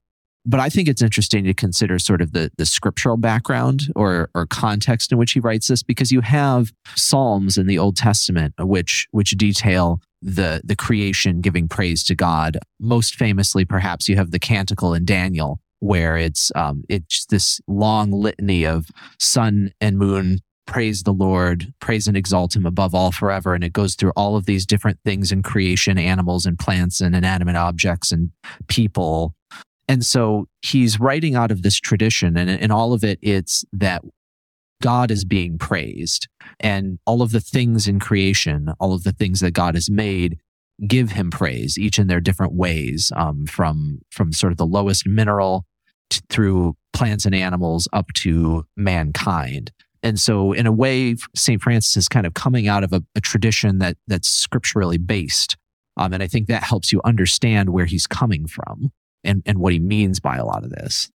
but 0.48 0.60
I 0.60 0.70
think 0.70 0.88
it's 0.88 1.01
interesting 1.01 1.44
to 1.44 1.54
consider 1.54 2.00
sort 2.00 2.22
of 2.22 2.32
the, 2.32 2.50
the 2.58 2.66
scriptural 2.66 3.18
background 3.18 3.92
or, 3.96 4.30
or 4.34 4.48
context 4.48 5.12
in 5.12 5.18
which 5.18 5.34
he 5.34 5.39
writes 5.39 5.68
this, 5.68 5.84
because 5.84 6.12
you 6.12 6.22
have 6.22 6.72
Psalms 6.96 7.58
in 7.58 7.68
the 7.68 7.77
Old 7.77 7.98
Testament, 7.98 8.54
which, 8.58 9.08
which 9.12 9.32
detail 9.32 10.01
the 10.22 10.62
the 10.63 10.75
creation 10.75 11.42
giving 11.42 11.68
praise 11.68 12.04
to 12.06 12.16
God. 12.16 12.58
Most 12.80 13.16
famously, 13.16 13.66
perhaps 13.66 14.10
you 14.10 14.16
have 14.16 14.32
the 14.32 14.39
canticle 14.39 14.96
in 14.96 15.06
Daniel, 15.06 15.60
where 15.80 16.18
it's 16.18 16.51
um, 16.56 16.84
it's 16.89 17.25
this 17.27 17.62
long 17.68 18.12
litany 18.12 18.66
of 18.66 18.88
sun 19.20 19.72
and 19.80 19.98
moon 19.98 20.39
praise 20.66 21.04
the 21.04 21.13
Lord, 21.13 21.74
praise 21.80 22.08
and 22.08 22.18
exalt 22.18 22.56
him 22.56 22.66
above 22.66 22.94
all 22.94 23.12
forever. 23.12 23.54
And 23.56 23.63
it 23.63 23.74
goes 23.74 23.96
through 23.96 24.12
all 24.16 24.36
of 24.36 24.46
these 24.46 24.66
different 24.66 25.00
things 25.04 25.32
in 25.32 25.42
creation, 25.42 25.98
animals 25.98 26.46
and 26.46 26.60
plants 26.60 27.00
and 27.01 27.16
inanimate 27.16 27.56
objects 27.56 28.12
and 28.12 28.32
people. 28.68 29.34
And 29.88 30.06
so 30.06 30.48
he's 30.62 31.00
writing 31.00 31.36
out 31.36 31.51
of 31.51 31.62
this 31.62 31.77
tradition, 31.77 32.36
and 32.36 32.50
in 32.50 32.72
all 32.72 32.94
of 32.94 33.03
it, 33.03 33.20
it's 33.22 33.63
that 33.72 34.03
God 34.82 35.12
is 35.12 35.24
being 35.24 35.58
praised, 35.58 36.27
and 36.60 37.00
all 37.06 37.22
of 37.22 37.32
the 37.32 37.39
things 37.39 37.88
in 37.88 38.00
creation, 38.00 38.74
all 38.79 38.94
of 38.94 39.03
the 39.03 39.13
things 39.13 39.39
that 39.39 39.51
God 39.51 39.75
has 39.75 39.89
made, 39.89 40.39
give 40.86 41.12
him 41.12 41.32
praise, 41.32 41.77
each 41.77 41.98
in 41.98 42.08
their 42.08 42.20
different 42.20 42.53
ways, 42.53 43.12
um, 43.15 43.46
from 43.46 44.01
from 44.12 44.34
sort 44.34 44.51
of 44.51 44.58
the 44.58 44.65
lowest 44.65 45.08
mineral 45.08 45.65
t- 46.10 46.22
through 46.29 46.75
plants 46.94 47.25
and 47.25 47.34
animals 47.34 47.88
up 47.94 48.08
to 48.15 48.65
mankind. 48.75 49.72
And 50.03 50.20
so, 50.20 50.51
in 50.51 50.67
a 50.67 50.72
way, 50.72 51.15
St. 51.36 51.62
Francis 51.62 51.96
is 51.96 52.10
kind 52.10 52.27
of 52.27 52.34
coming 52.34 52.67
out 52.67 52.84
of 52.84 52.91
a, 52.91 53.01
a 53.15 53.22
tradition 53.22 53.79
that 53.79 53.98
that's 54.08 54.27
scripturally 54.27 54.98
based. 54.98 55.56
Um, 55.96 56.13
and 56.13 56.22
I 56.22 56.27
think 56.27 56.48
that 56.48 56.63
helps 56.63 56.91
you 56.91 57.01
understand 57.06 57.70
where 57.70 57.86
he's 57.86 58.06
coming 58.06 58.48
from 58.48 58.91
and, 59.27 59.43
and 59.46 59.60
what 59.60 59.74
he 59.74 59.79
means 59.79 60.19
by 60.19 60.38
a 60.38 60.46
lot 60.46 60.63
of 60.63 60.72
this. 60.72 61.10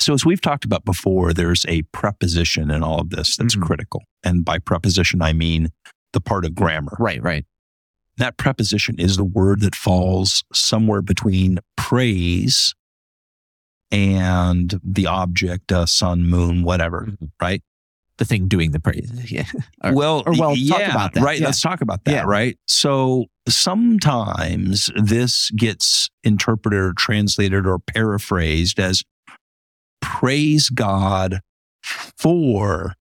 So, 0.00 0.12
as 0.12 0.24
we've 0.24 0.40
talked 0.40 0.64
about 0.64 0.84
before, 0.84 1.32
there's 1.32 1.64
a 1.68 1.82
preposition 1.92 2.70
in 2.70 2.82
all 2.82 3.00
of 3.00 3.10
this 3.10 3.36
that's 3.36 3.54
Mhm. 3.54 3.62
critical. 3.62 4.02
And 4.24 4.44
by 4.44 4.58
preposition, 4.58 5.22
I 5.22 5.32
mean 5.32 5.68
the 6.12 6.20
part 6.20 6.44
of 6.44 6.54
grammar. 6.54 6.96
Right, 6.98 7.22
right. 7.22 7.44
That 8.16 8.36
preposition 8.36 8.96
is 8.98 9.16
the 9.16 9.24
word 9.24 9.60
that 9.60 9.74
falls 9.74 10.44
somewhere 10.52 11.02
between 11.02 11.58
praise 11.76 12.74
and 13.90 14.80
the 14.82 15.06
object, 15.06 15.70
uh, 15.70 15.86
sun, 15.86 16.24
moon, 16.26 16.62
whatever, 16.64 17.08
right? 17.40 17.62
The 18.18 18.24
thing 18.24 18.46
doing 18.48 18.70
the 18.70 18.80
praise. 18.80 19.10
Yeah. 19.30 19.44
Or- 19.82 19.94
well, 19.94 20.22
or 20.26 20.32
well, 20.38 20.54
yeah, 20.56 20.78
talk 20.78 20.88
about 20.94 21.14
that. 21.14 21.22
right. 21.22 21.40
Yeah. 21.40 21.46
Let's 21.46 21.60
talk 21.60 21.80
about 21.80 22.04
that, 22.04 22.12
Yeah. 22.12 22.24
right? 22.26 22.56
So 22.68 23.26
sometimes 23.48 24.90
this 24.94 25.50
gets 25.50 26.10
interpreted 26.22 26.78
or 26.78 26.92
translated 26.96 27.66
or 27.66 27.78
paraphrased 27.78 28.78
as 28.78 29.02
praise 30.00 30.68
God 30.70 31.40
for 31.82 32.94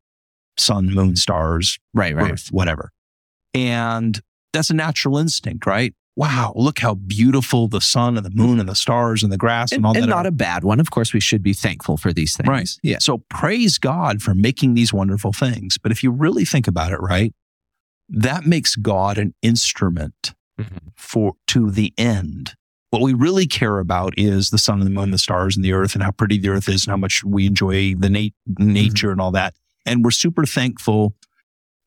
sun, 0.58 0.94
moon, 0.94 1.16
stars, 1.16 1.78
Right, 1.94 2.16
right. 2.16 2.32
earth, 2.32 2.48
whatever. 2.52 2.92
And 3.54 4.20
that's 4.52 4.70
a 4.70 4.74
natural 4.74 5.18
instinct, 5.18 5.66
right? 5.66 5.94
Wow, 6.16 6.54
look 6.56 6.78
how 6.80 6.94
beautiful 6.94 7.68
the 7.68 7.82
sun 7.82 8.18
and 8.18 8.26
the 8.26 8.30
moon 8.30 8.60
and 8.60 8.70
the 8.70 8.76
stars 8.76 9.24
and 9.24 9.32
the 9.32 9.38
grass 9.38 9.72
and, 9.72 9.80
And, 9.80 9.86
all 9.88 9.94
and 9.96 10.04
that. 10.04 10.08
not 10.10 10.26
are. 10.26 10.30
a 10.30 10.32
bad 10.32 10.64
one. 10.64 10.80
Of 10.80 10.92
course, 10.92 11.12
we 11.12 11.20
should 11.20 11.42
be 11.42 11.54
thankful 11.54 11.98
for 11.98 12.14
these 12.14 12.36
things. 12.38 12.48
Right. 12.48 12.70
Yeah. 12.84 12.98
So 13.00 13.24
praise 13.30 13.80
God 13.80 14.22
for 14.22 14.36
making 14.36 14.76
these 14.76 14.94
wonderful 14.94 15.34
things. 15.34 15.78
But 15.80 15.92
if 15.92 16.04
you 16.04 16.12
really 16.12 16.46
think 16.46 16.68
about 16.68 16.92
it, 16.92 17.00
right, 17.02 17.34
that 18.10 18.46
makes 18.46 18.76
God 18.76 19.18
an 19.18 19.34
instrument 19.42 20.34
Mhm. 20.62 20.78
for 20.96 21.34
to 21.48 21.72
the 21.72 21.92
end. 21.98 22.54
What 22.92 23.02
we 23.02 23.14
really 23.16 23.48
care 23.48 23.80
about 23.80 24.14
is 24.18 24.52
the 24.52 24.60
sun 24.60 24.78
and 24.82 24.86
the 24.86 24.92
moon, 24.92 25.10
the 25.10 25.18
stars 25.18 25.56
and 25.56 25.66
the 25.66 25.74
earth, 25.74 25.96
and 25.96 26.04
how 26.04 26.12
pretty 26.12 26.38
the 26.38 26.50
earth 26.50 26.70
is, 26.70 26.86
and 26.86 26.92
how 26.92 26.98
much 26.98 27.24
we 27.24 27.48
enjoy 27.48 27.96
the 27.96 28.10
nat- 28.10 28.34
nature 28.60 29.12
and 29.12 29.20
all 29.20 29.32
that. 29.32 29.56
And 29.84 30.04
we're 30.06 30.12
super 30.12 30.46
thankful 30.46 31.16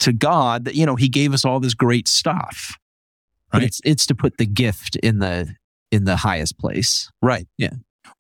to 0.01 0.13
God 0.13 0.65
that 0.65 0.75
you 0.75 0.85
know 0.85 0.97
He 0.97 1.09
gave 1.09 1.33
us 1.33 1.45
all 1.45 1.61
this 1.61 1.75
great 1.75 2.09
stuff. 2.09 2.77
But 3.51 3.59
Right. 3.59 3.67
it's 3.69 3.81
it's 3.85 4.07
to 4.07 4.15
put 4.15 4.39
the 4.39 4.47
gift 4.47 4.97
in 4.97 5.19
the 5.21 5.55
in 5.91 6.05
the 6.05 6.17
highest 6.17 6.59
place. 6.59 7.11
Right. 7.23 7.47
Yeah. 7.59 7.75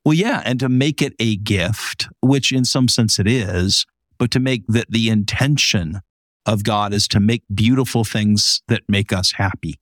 Well, 0.04 0.14
yeah, 0.14 0.42
and 0.44 0.58
to 0.60 0.68
make 0.68 1.02
it 1.02 1.14
a 1.18 1.36
gift, 1.36 2.08
which 2.20 2.52
in 2.52 2.64
some 2.64 2.88
sense 2.88 3.18
it 3.18 3.26
is, 3.26 3.86
but 4.18 4.30
to 4.32 4.40
make 4.40 4.64
that 4.68 4.90
the 4.90 5.08
intention 5.08 6.00
of 6.44 6.62
God 6.64 6.92
is 6.94 7.08
to 7.08 7.20
make 7.20 7.42
beautiful 7.52 8.04
things 8.04 8.62
that 8.68 8.82
make 8.88 9.12
us 9.12 9.32
happy. 9.32 9.74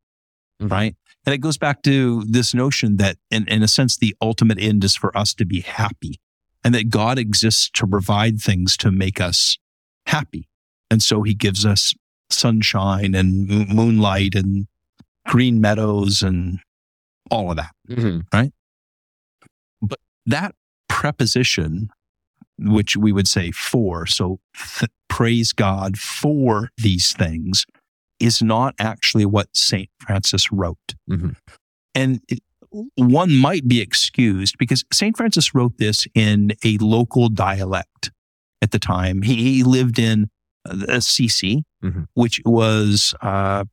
Mhm. 0.62 0.70
Right. 0.70 0.96
And 1.26 1.34
it 1.34 1.38
goes 1.38 1.56
back 1.58 1.82
to 1.82 2.22
this 2.24 2.52
notion 2.54 2.96
that, 2.98 3.16
in, 3.30 3.46
in 3.48 3.62
a 3.62 3.68
sense, 3.68 3.96
the 3.96 4.14
ultimate 4.20 4.58
end 4.58 4.84
is 4.84 4.94
for 4.94 5.14
us 5.16 5.32
to 5.34 5.44
be 5.46 5.60
happy 5.60 6.20
and 6.62 6.74
that 6.74 6.90
God 6.90 7.18
exists 7.18 7.70
to 7.74 7.86
provide 7.86 8.40
things 8.40 8.76
to 8.78 8.90
make 8.90 9.20
us 9.20 9.58
happy. 10.06 10.48
And 10.90 11.02
so 11.02 11.22
he 11.22 11.34
gives 11.34 11.64
us 11.66 11.94
sunshine 12.30 13.14
and 13.14 13.46
moonlight 13.68 14.34
and 14.34 14.66
green 15.26 15.60
meadows 15.60 16.22
and 16.22 16.58
all 17.30 17.50
of 17.50 17.56
that 17.56 17.72
Right. 18.32 18.52
But 19.82 19.98
that 20.26 20.54
preposition, 20.88 21.90
which 22.58 22.96
we 22.96 23.12
would 23.12 23.28
say 23.28 23.50
for, 23.50 24.06
so 24.06 24.38
th- 24.78 24.90
praise 25.08 25.52
God 25.52 25.98
for 25.98 26.70
these 26.78 27.12
things, 27.14 27.64
is 28.20 28.42
not 28.42 28.74
actually 28.78 29.26
what 29.26 29.48
St. 29.54 29.88
Francis 30.00 30.50
wrote. 30.52 30.94
Mhm. 31.10 31.36
And 31.94 32.20
it, 32.28 32.40
one 32.96 33.36
might 33.36 33.68
be 33.68 33.80
excused 33.80 34.56
because 34.58 34.84
St. 34.92 35.16
Francis 35.16 35.54
wrote 35.54 35.78
this 35.78 36.06
in 36.14 36.52
a 36.64 36.76
local 36.78 37.28
dialect 37.28 38.10
at 38.62 38.70
the 38.72 38.78
time. 38.78 39.22
He, 39.22 39.36
he 39.36 39.62
lived 39.62 39.98
in 39.98 40.28
uh, 40.68 40.84
Assisi, 40.88 41.64
Mhm. 41.82 42.06
which 42.14 42.40
was 42.44 43.14
uh, 43.20 43.64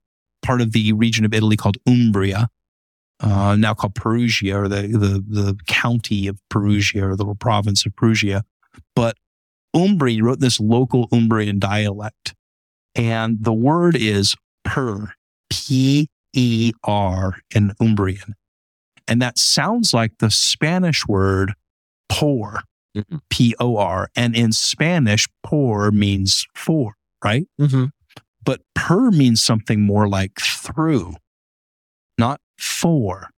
part 0.42 0.62
of 0.62 0.72
the 0.72 0.94
region 0.94 1.26
of 1.26 1.34
Italy 1.34 1.58
called 1.58 1.78
Umbria 1.88 2.50
uh, 3.22 3.56
now 3.56 3.74
called 3.74 3.94
Perugia, 3.96 4.58
or 4.60 4.68
the, 4.68 4.82
the 4.88 5.24
the 5.28 5.58
county 5.68 6.28
of 6.28 6.40
Perugia, 6.50 7.06
or 7.06 7.16
the 7.16 7.18
little 7.24 7.36
province 7.36 7.86
of 7.86 7.96
Perugia. 7.96 8.44
But 8.96 9.16
Umbri 9.76 10.22
wrote 10.22 10.40
this 10.40 10.60
local 10.60 11.08
Umbrian 11.10 11.60
dialect, 11.60 12.34
and 12.96 13.38
the 13.44 13.54
word 13.54 13.96
is 13.96 14.36
per, 14.64 15.14
P 15.52 16.10
E 16.34 16.72
R 16.84 17.36
in 17.54 17.74
Umbrian, 17.80 18.34
and 19.08 19.22
that 19.22 19.38
sounds 19.38 19.94
like 19.94 20.18
the 20.18 20.32
Spanish 20.32 21.06
word 21.08 21.54
por, 22.10 22.62
Mhm. 22.98 23.22
P 23.30 23.54
O 23.60 23.78
R, 23.78 24.10
and 24.16 24.36
in 24.36 24.52
Spanish, 24.52 25.28
por 25.44 25.92
means 25.92 26.48
for, 26.56 26.96
right? 27.24 27.46
Mm-hmm. 27.60 27.86
But 28.44 28.62
per 28.76 29.12
means 29.12 29.44
something 29.44 29.82
more 29.82 30.08
like 30.08 30.40
through, 30.40 31.16
not 32.18 32.42
for. 32.58 33.30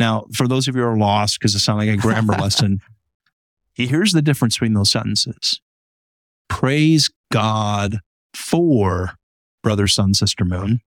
Now, 0.00 0.26
for 0.34 0.48
those 0.48 0.66
of 0.68 0.74
you 0.74 0.82
who 0.82 0.88
are 0.88 0.96
lost 0.96 1.38
because 1.38 1.54
it 1.54 1.60
sounds 1.60 1.78
like 1.86 1.88
a 1.88 2.00
grammar 2.00 2.34
lesson, 2.38 2.80
here's 3.74 4.12
the 4.12 4.22
difference 4.22 4.56
between 4.56 4.74
those 4.74 4.90
sentences. 4.90 5.60
Praise 6.48 7.10
God 7.30 8.00
for 8.34 9.12
brother, 9.62 9.86
sun, 9.86 10.14
sister, 10.14 10.44
moon, 10.44 10.80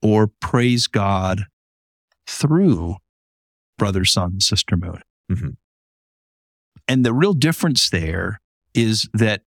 or 0.00 0.30
praise 0.40 0.86
God 0.86 1.46
through 2.26 2.96
brother, 3.78 4.04
sun, 4.04 4.40
sister, 4.40 4.76
moon. 4.76 5.00
Mhm. 5.30 5.56
And 6.88 7.04
the 7.04 7.12
real 7.12 7.34
difference 7.34 7.90
there 7.90 8.40
is 8.74 9.08
that 9.12 9.42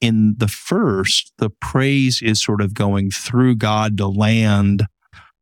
in 0.00 0.34
the 0.38 0.48
first, 0.48 1.32
the 1.38 1.50
praise 1.50 2.22
is 2.22 2.42
sort 2.42 2.60
of 2.60 2.74
going 2.74 3.10
through 3.10 3.56
God 3.56 3.96
to 3.98 4.06
land 4.06 4.86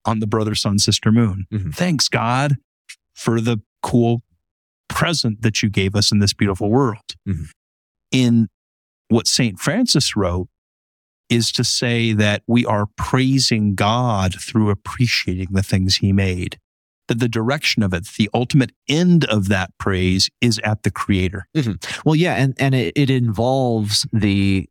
on 0.04 0.20
the 0.20 0.26
brother, 0.26 0.54
sun, 0.54 0.78
sister, 0.78 1.12
moon. 1.12 1.46
Mhm. 1.52 1.74
Thanks, 1.74 2.08
God, 2.08 2.56
for 3.14 3.40
the 3.40 3.58
cool 3.82 4.22
present 4.88 5.42
that 5.42 5.62
you 5.62 5.68
gave 5.68 5.94
us 5.94 6.10
in 6.10 6.18
this 6.18 6.32
beautiful 6.32 6.70
world. 6.70 7.14
Mhm. 7.26 7.50
In 8.10 8.48
what 9.08 9.26
St. 9.26 9.58
Francis 9.60 10.16
wrote 10.16 10.48
is 11.28 11.52
to 11.52 11.62
say 11.62 12.12
that 12.14 12.42
we 12.46 12.64
are 12.64 12.86
praising 12.96 13.74
God 13.74 14.34
through 14.40 14.70
appreciating 14.70 15.48
the 15.50 15.62
things 15.62 15.96
he 15.96 16.12
made. 16.12 16.58
That 17.08 17.18
the 17.18 17.28
direction 17.28 17.82
of 17.82 17.92
it, 17.92 18.06
the 18.16 18.30
ultimate 18.32 18.72
end 18.88 19.24
of 19.24 19.48
that 19.48 19.70
praise 19.78 20.30
is 20.40 20.60
at 20.62 20.82
the 20.82 20.90
creator. 20.90 21.46
Well, 22.04 22.14
yeah, 22.14 22.34
and 22.34 22.54
and 22.58 22.74
it, 22.74 22.92
it 22.96 23.10
involves 23.10 24.06
the 24.12 24.68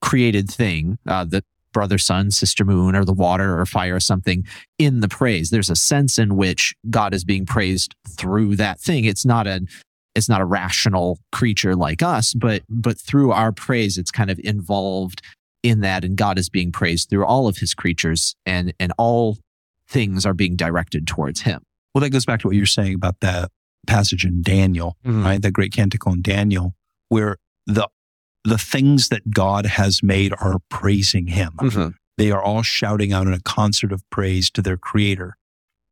created 0.00 0.50
thing, 0.50 0.98
uh, 1.06 1.24
the 1.24 1.44
brother, 1.72 1.98
sun, 1.98 2.30
sister, 2.30 2.64
moon, 2.64 2.94
or 2.94 3.04
the 3.04 3.12
water 3.12 3.58
or 3.58 3.66
fire 3.66 3.96
or 3.96 4.00
something 4.00 4.44
in 4.78 5.00
the 5.00 5.08
praise. 5.08 5.50
There's 5.50 5.70
a 5.70 5.76
sense 5.76 6.18
in 6.18 6.36
which 6.36 6.74
God 6.90 7.14
is 7.14 7.24
being 7.24 7.46
praised 7.46 7.94
through 8.08 8.56
that 8.56 8.78
thing. 8.78 9.04
It's 9.04 9.24
not 9.24 9.46
a 9.46 9.62
it's 10.14 10.28
not 10.28 10.42
a 10.42 10.44
rational 10.44 11.18
creature 11.32 11.74
like 11.74 12.02
us, 12.02 12.34
but 12.34 12.62
but 12.68 12.98
through 12.98 13.32
our 13.32 13.52
praise, 13.52 13.96
it's 13.96 14.10
kind 14.10 14.30
of 14.30 14.38
involved 14.44 15.22
in 15.62 15.80
that, 15.80 16.04
and 16.04 16.16
God 16.16 16.38
is 16.38 16.48
being 16.48 16.72
praised 16.72 17.08
through 17.08 17.24
all 17.24 17.48
of 17.48 17.58
His 17.58 17.74
creatures, 17.74 18.34
and 18.44 18.74
and 18.78 18.92
all 18.98 19.38
things 19.92 20.24
are 20.26 20.34
being 20.34 20.56
directed 20.56 21.06
towards 21.06 21.42
Him. 21.42 21.62
Well, 21.94 22.00
that 22.00 22.10
goes 22.10 22.24
back 22.24 22.40
to 22.40 22.48
what 22.48 22.56
you're 22.56 22.66
saying 22.66 22.94
about 22.94 23.20
that 23.20 23.50
passage 23.86 24.24
in 24.24 24.42
Daniel, 24.42 24.96
right? 25.04 25.42
That 25.42 25.52
great 25.52 25.72
canticle 25.72 26.12
in 26.12 26.22
Daniel, 26.22 26.74
where 27.08 27.36
the 27.66 27.88
the 28.44 28.58
things 28.58 29.08
that 29.08 29.30
God 29.30 29.66
has 29.66 30.02
made 30.02 30.32
are 30.40 30.56
praising 30.68 31.28
him. 31.28 31.52
Mhm. 31.60 31.94
they 32.18 32.30
are 32.30 32.42
all 32.42 32.62
shouting 32.62 33.12
out 33.12 33.26
in 33.26 33.32
a 33.32 33.40
concert 33.40 33.90
of 33.90 34.08
praise 34.10 34.50
to 34.50 34.60
their 34.60 34.76
creator. 34.76 35.36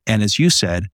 And 0.06 0.22
as 0.22 0.38
you 0.38 0.50
said, 0.50 0.88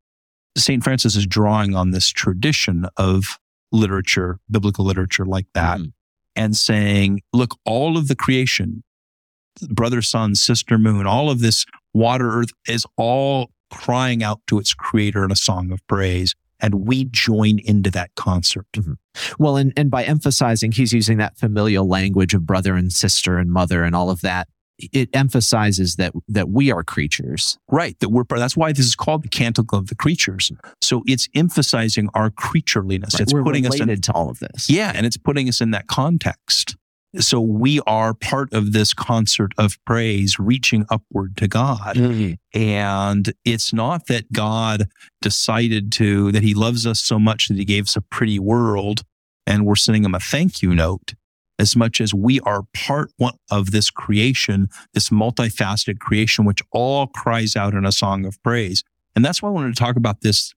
St. 0.56 0.84
Francis 0.84 1.16
is 1.16 1.26
drawing 1.26 1.74
on 1.74 1.90
this 1.90 2.10
tradition 2.10 2.86
of 2.96 3.38
literature, 3.72 4.38
biblical 4.50 4.84
literature 4.84 5.26
like 5.26 5.46
that, 5.54 5.78
mm-hmm. 5.78 5.88
and 6.36 6.56
saying, 6.56 7.22
look, 7.32 7.58
all 7.64 7.96
of 7.96 8.06
the 8.08 8.14
creation, 8.14 8.84
brother, 9.70 10.02
sun, 10.02 10.34
sister, 10.34 10.78
moon, 10.78 11.06
all 11.06 11.30
of 11.30 11.40
this 11.40 11.64
water, 11.94 12.30
earth 12.30 12.50
is 12.68 12.86
all 12.96 13.50
crying 13.70 14.22
out 14.22 14.40
to 14.46 14.58
its 14.58 14.74
creator 14.74 15.24
in 15.24 15.30
a 15.30 15.36
song 15.36 15.72
of 15.72 15.86
praise. 15.86 16.34
And 16.58 16.86
we 16.86 17.04
join 17.04 17.58
into 17.58 17.90
that 17.90 18.14
concert. 18.14 18.66
Mm-hmm. 18.72 18.94
Well, 19.38 19.56
and, 19.56 19.74
and 19.76 19.90
by 19.90 20.04
emphasizing, 20.04 20.72
he's 20.72 20.92
using 20.92 21.18
that 21.18 21.36
familial 21.36 21.86
language 21.86 22.32
of 22.32 22.46
brother 22.46 22.74
and 22.74 22.90
sister 22.90 23.36
and 23.38 23.50
mother 23.50 23.84
and 23.84 23.94
all 23.94 24.08
of 24.08 24.22
that 24.22 24.48
it 24.78 25.08
emphasizes 25.14 25.96
that 25.96 26.12
that 26.28 26.50
we 26.50 26.70
are 26.70 26.82
creatures 26.82 27.58
right 27.70 27.98
that 28.00 28.10
we're 28.10 28.24
that's 28.28 28.56
why 28.56 28.72
this 28.72 28.86
is 28.86 28.94
called 28.94 29.22
the 29.22 29.28
canticle 29.28 29.78
of 29.78 29.88
the 29.88 29.94
creatures 29.94 30.52
so 30.82 31.02
it's 31.06 31.28
emphasizing 31.34 32.08
our 32.14 32.30
creatureliness 32.30 33.14
right. 33.14 33.20
it's 33.20 33.32
we're 33.32 33.42
putting 33.42 33.66
us 33.66 33.80
in 33.80 34.00
to 34.00 34.12
all 34.12 34.28
of 34.28 34.38
this 34.38 34.68
yeah 34.68 34.92
and 34.94 35.06
it's 35.06 35.16
putting 35.16 35.48
us 35.48 35.60
in 35.60 35.70
that 35.70 35.86
context 35.86 36.76
so 37.18 37.40
we 37.40 37.80
are 37.86 38.14
part 38.14 38.52
of 38.52 38.72
this 38.72 38.92
concert 38.94 39.52
of 39.58 39.82
praise 39.84 40.38
reaching 40.38 40.84
upward 40.90 41.36
to 41.36 41.48
god 41.48 41.96
mm-hmm. 41.96 42.34
and 42.58 43.32
it's 43.44 43.72
not 43.72 44.06
that 44.06 44.32
god 44.32 44.88
decided 45.20 45.92
to 45.92 46.32
that 46.32 46.42
he 46.42 46.54
loves 46.54 46.86
us 46.86 47.00
so 47.00 47.18
much 47.18 47.48
that 47.48 47.56
he 47.56 47.64
gave 47.64 47.84
us 47.84 47.96
a 47.96 48.00
pretty 48.00 48.38
world 48.38 49.02
and 49.46 49.64
we're 49.64 49.76
sending 49.76 50.04
him 50.04 50.14
a 50.14 50.20
thank 50.20 50.62
you 50.62 50.74
note 50.74 51.14
as 51.58 51.76
much 51.76 52.00
as 52.00 52.12
we 52.12 52.40
are 52.40 52.64
part 52.74 53.10
of 53.50 53.70
this 53.70 53.90
creation, 53.90 54.68
this 54.92 55.10
multifaceted 55.10 55.98
creation, 55.98 56.44
which 56.44 56.62
all 56.70 57.06
cries 57.06 57.56
out 57.56 57.74
in 57.74 57.86
a 57.86 57.92
song 57.92 58.26
of 58.26 58.42
praise. 58.42 58.84
And 59.14 59.24
that's 59.24 59.42
why 59.42 59.48
I 59.48 59.52
wanted 59.52 59.74
to 59.74 59.82
talk 59.82 59.96
about 59.96 60.20
this, 60.20 60.52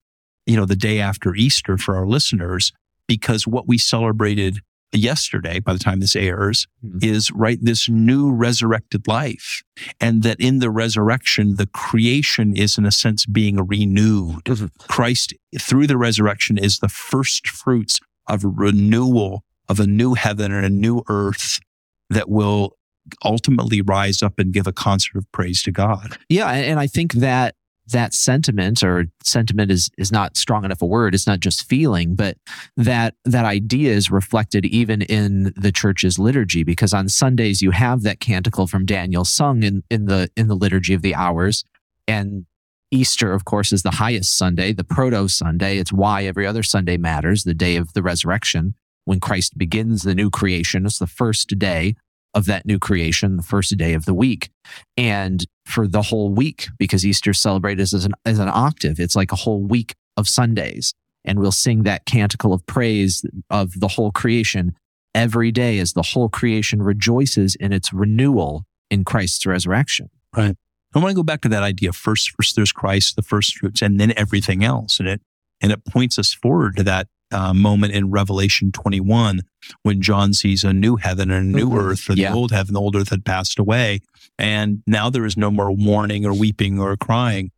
you 0.46 0.56
know, 0.56 0.66
the 0.66 0.76
day 0.76 1.00
after 1.00 1.34
Easter 1.34 1.78
for 1.78 1.96
our 1.96 2.06
listeners, 2.06 2.72
because 3.06 3.46
what 3.46 3.66
we 3.66 3.78
celebrated 3.78 4.60
yesterday, 4.92 5.60
by 5.60 5.72
the 5.72 5.78
time 5.78 6.00
this 6.00 6.16
airs, 6.16 6.66
mm-hmm. 6.84 6.98
is 7.02 7.30
right, 7.30 7.58
this 7.60 7.88
new 7.88 8.30
resurrected 8.30 9.06
life. 9.06 9.62
And 10.00 10.22
that 10.22 10.40
in 10.40 10.58
the 10.58 10.70
resurrection, 10.70 11.56
the 11.56 11.66
creation 11.66 12.56
is 12.56 12.76
in 12.76 12.84
a 12.84 12.90
sense 12.90 13.26
being 13.26 13.56
renewed. 13.66 14.44
Mm-hmm. 14.44 14.66
Christ, 14.88 15.34
through 15.58 15.86
the 15.86 15.96
resurrection, 15.96 16.58
is 16.58 16.78
the 16.78 16.88
first 16.88 17.48
fruits 17.48 18.00
of 18.26 18.44
renewal 18.44 19.44
of 19.68 19.80
a 19.80 19.86
new 19.86 20.14
heaven 20.14 20.52
and 20.52 20.64
a 20.64 20.70
new 20.70 21.02
earth 21.08 21.60
that 22.08 22.28
will 22.28 22.76
ultimately 23.24 23.80
rise 23.80 24.22
up 24.22 24.38
and 24.38 24.52
give 24.52 24.66
a 24.66 24.72
concert 24.72 25.16
of 25.16 25.30
praise 25.32 25.62
to 25.62 25.72
God. 25.72 26.18
Yeah, 26.28 26.50
and 26.50 26.78
I 26.78 26.86
think 26.86 27.14
that 27.14 27.54
that 27.90 28.14
sentiment 28.14 28.82
or 28.82 29.06
sentiment 29.22 29.70
is 29.70 29.90
is 29.98 30.10
not 30.10 30.36
strong 30.36 30.64
enough 30.64 30.82
a 30.82 30.86
word 30.86 31.14
it's 31.14 31.26
not 31.26 31.40
just 31.40 31.68
feeling 31.68 32.14
but 32.14 32.36
that 32.76 33.14
that 33.24 33.44
idea 33.44 33.92
is 33.92 34.10
reflected 34.10 34.64
even 34.66 35.02
in 35.02 35.52
the 35.56 35.72
church's 35.72 36.18
liturgy 36.18 36.62
because 36.64 36.92
on 36.92 37.08
sundays 37.08 37.62
you 37.62 37.70
have 37.70 38.02
that 38.02 38.20
canticle 38.20 38.66
from 38.66 38.86
daniel 38.86 39.24
sung 39.24 39.62
in 39.62 39.82
in 39.90 40.06
the 40.06 40.30
in 40.36 40.48
the 40.48 40.56
liturgy 40.56 40.94
of 40.94 41.02
the 41.02 41.14
hours 41.14 41.64
and 42.08 42.46
easter 42.90 43.32
of 43.32 43.44
course 43.44 43.72
is 43.72 43.82
the 43.82 43.92
highest 43.92 44.36
sunday 44.36 44.72
the 44.72 44.84
proto 44.84 45.28
sunday 45.28 45.78
it's 45.78 45.92
why 45.92 46.24
every 46.24 46.46
other 46.46 46.62
sunday 46.62 46.96
matters 46.96 47.44
the 47.44 47.54
day 47.54 47.76
of 47.76 47.92
the 47.92 48.02
resurrection 48.02 48.74
when 49.04 49.18
Christ 49.18 49.58
begins 49.58 50.02
the 50.02 50.14
new 50.14 50.30
creation. 50.30 50.86
It's 50.86 50.98
the 50.98 51.06
first 51.06 51.58
day 51.58 51.96
of 52.34 52.46
that 52.46 52.66
new 52.66 52.78
creation, 52.78 53.36
the 53.36 53.42
first 53.42 53.76
day 53.76 53.94
of 53.94 54.04
the 54.04 54.14
week. 54.14 54.50
And 54.96 55.44
for 55.66 55.88
the 55.88 56.02
whole 56.02 56.30
week, 56.30 56.68
because 56.78 57.04
Easter 57.04 57.32
celebrated 57.32 57.82
as 57.82 58.04
an, 58.04 58.12
as 58.24 58.38
an 58.38 58.48
octave, 58.48 59.00
it's 59.00 59.16
like 59.16 59.32
a 59.32 59.36
whole 59.36 59.62
week 59.62 59.94
of 60.16 60.28
Sundays. 60.28 60.94
And 61.24 61.38
we'll 61.38 61.52
sing 61.52 61.82
that 61.82 62.06
canticle 62.06 62.52
of 62.52 62.64
praise 62.66 63.24
of 63.50 63.78
the 63.78 63.88
whole 63.88 64.10
creation 64.10 64.74
every 65.14 65.50
day 65.50 65.78
as 65.78 65.92
the 65.92 66.02
whole 66.02 66.28
creation 66.28 66.82
rejoices 66.82 67.54
in 67.56 67.72
its 67.72 67.92
renewal 67.92 68.64
in 68.90 69.04
Christ's 69.04 69.44
resurrection. 69.44 70.08
Right. 70.36 70.56
I 70.94 70.98
want 70.98 71.10
to 71.10 71.14
go 71.14 71.22
back 71.22 71.42
to 71.42 71.48
that 71.48 71.62
idea. 71.62 71.92
First, 71.92 72.30
first 72.30 72.56
there's 72.56 72.72
Christ, 72.72 73.16
the 73.16 73.22
first 73.22 73.58
fruits, 73.58 73.82
and 73.82 74.00
then 74.00 74.12
everything 74.16 74.64
else. 74.64 74.98
And 74.98 75.08
it 75.08 75.20
and 75.60 75.72
it 75.72 75.84
points 75.84 76.18
us 76.18 76.32
forward 76.32 76.76
to 76.76 76.82
that 76.84 77.06
uh, 77.32 77.54
moment 77.54 77.92
in 77.92 78.10
Revelation 78.10 78.72
21 78.72 79.40
when 79.82 80.00
John 80.00 80.32
sees 80.32 80.64
a 80.64 80.72
new 80.72 80.96
heaven 80.96 81.30
and 81.30 81.54
a 81.54 81.58
new 81.58 81.68
mm-hmm. 81.68 81.78
earth, 81.78 82.08
and 82.08 82.18
yeah. 82.18 82.30
the 82.30 82.36
old 82.36 82.50
heaven, 82.50 82.74
the 82.74 82.80
old 82.80 82.96
earth 82.96 83.10
had 83.10 83.24
passed 83.24 83.58
away. 83.58 84.00
And 84.38 84.82
now 84.86 85.10
there 85.10 85.26
is 85.26 85.36
no 85.36 85.50
more 85.50 85.76
mourning 85.76 86.24
or 86.24 86.32
weeping 86.32 86.80
or 86.80 86.96
crying. 86.96 87.50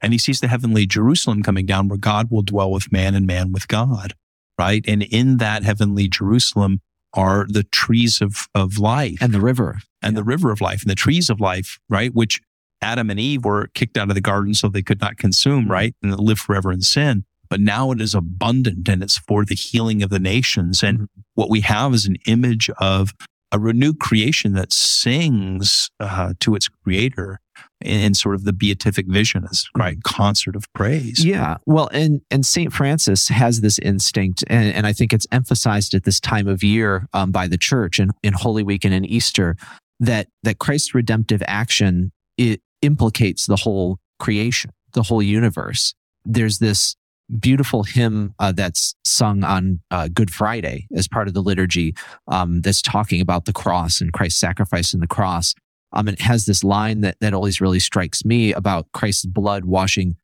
And 0.00 0.12
he 0.12 0.18
sees 0.18 0.40
the 0.40 0.48
heavenly 0.48 0.86
Jerusalem 0.86 1.42
coming 1.42 1.66
down 1.66 1.88
where 1.88 1.98
God 1.98 2.28
will 2.30 2.42
dwell 2.42 2.70
with 2.70 2.92
man 2.92 3.14
and 3.14 3.26
man 3.26 3.52
with 3.52 3.68
God, 3.68 4.14
right? 4.58 4.84
And 4.88 5.02
in 5.02 5.36
that 5.38 5.62
heavenly 5.62 6.08
Jerusalem 6.08 6.80
are 7.12 7.46
the 7.48 7.64
trees 7.64 8.20
of, 8.22 8.48
of 8.54 8.78
life 8.78 9.18
and 9.20 9.34
the 9.34 9.40
river 9.40 9.80
and 10.00 10.14
yeah. 10.14 10.20
the 10.20 10.24
river 10.24 10.52
of 10.52 10.60
life 10.60 10.82
and 10.82 10.90
the 10.90 10.94
trees 10.94 11.28
of 11.28 11.40
life, 11.40 11.78
right? 11.88 12.14
Which 12.14 12.40
Adam 12.80 13.10
and 13.10 13.20
Eve 13.20 13.44
were 13.44 13.66
kicked 13.74 13.98
out 13.98 14.08
of 14.08 14.14
the 14.14 14.20
garden 14.22 14.54
so 14.54 14.68
they 14.68 14.82
could 14.82 15.00
not 15.00 15.18
consume, 15.18 15.64
mm-hmm. 15.64 15.72
right? 15.72 15.94
And 16.02 16.18
live 16.18 16.38
forever 16.38 16.72
in 16.72 16.80
sin 16.80 17.24
but 17.50 17.60
now 17.60 17.90
it 17.90 18.00
is 18.00 18.14
abundant 18.14 18.88
and 18.88 19.02
it's 19.02 19.18
for 19.18 19.44
the 19.44 19.54
healing 19.54 20.02
of 20.02 20.08
the 20.08 20.20
nations. 20.20 20.82
And 20.82 20.98
mm-hmm. 21.00 21.20
what 21.34 21.50
we 21.50 21.60
have 21.60 21.92
is 21.92 22.06
an 22.06 22.16
image 22.26 22.70
of 22.78 23.12
a 23.52 23.58
renewed 23.58 23.98
creation 23.98 24.52
that 24.54 24.72
sings 24.72 25.90
uh, 25.98 26.34
to 26.38 26.54
its 26.54 26.68
creator 26.68 27.40
in, 27.80 28.14
sort 28.14 28.36
of 28.36 28.44
the 28.44 28.52
beatific 28.52 29.06
vision 29.08 29.44
as 29.50 29.66
right 29.76 29.98
mm-hmm. 29.98 30.14
concert 30.16 30.54
of 30.54 30.72
praise. 30.72 31.24
Yeah. 31.24 31.56
Well, 31.66 31.88
and 31.92 32.20
and 32.30 32.46
Saint 32.46 32.72
Francis 32.72 33.28
has 33.28 33.60
this 33.60 33.78
instinct, 33.80 34.44
and, 34.46 34.72
and 34.72 34.86
I 34.86 34.92
think 34.92 35.12
it's 35.12 35.26
emphasized 35.32 35.94
at 35.94 36.04
this 36.04 36.20
time 36.20 36.46
of 36.46 36.62
year 36.62 37.06
um, 37.12 37.32
by 37.32 37.48
the 37.48 37.58
church 37.58 37.98
and 37.98 38.12
in 38.22 38.34
Holy 38.34 38.62
Week 38.62 38.84
and 38.84 38.94
in 38.94 39.04
Easter 39.04 39.56
that 39.98 40.28
that 40.44 40.58
Christ's 40.58 40.94
redemptive 40.94 41.42
action 41.46 42.12
it 42.38 42.60
implicates 42.82 43.46
the 43.46 43.56
whole 43.56 43.98
creation, 44.18 44.70
the 44.92 45.02
whole 45.02 45.22
universe. 45.22 45.94
There's 46.24 46.58
this 46.58 46.96
beautiful 47.38 47.84
hymn 47.84 48.34
uh, 48.38 48.52
that's 48.52 48.94
sung 49.04 49.44
on 49.44 49.80
uh, 49.90 50.08
Good 50.08 50.32
Friday 50.32 50.86
as 50.94 51.08
part 51.08 51.28
of 51.28 51.34
the 51.34 51.42
liturgy 51.42 51.94
um, 52.28 52.60
that's 52.60 52.82
talking 52.82 53.20
about 53.20 53.44
the 53.44 53.52
cross 53.52 54.00
and 54.00 54.12
Christ's 54.12 54.40
sacrifice 54.40 54.92
in 54.94 55.00
the 55.00 55.06
cross. 55.06 55.54
Um, 55.92 56.08
and 56.08 56.16
it 56.16 56.22
has 56.22 56.46
this 56.46 56.62
line 56.62 57.00
that, 57.00 57.16
that 57.20 57.34
always 57.34 57.60
really 57.60 57.80
strikes 57.80 58.24
me 58.24 58.52
about 58.52 58.90
Christ's 58.92 59.26
blood 59.26 59.64
washing 59.64 60.16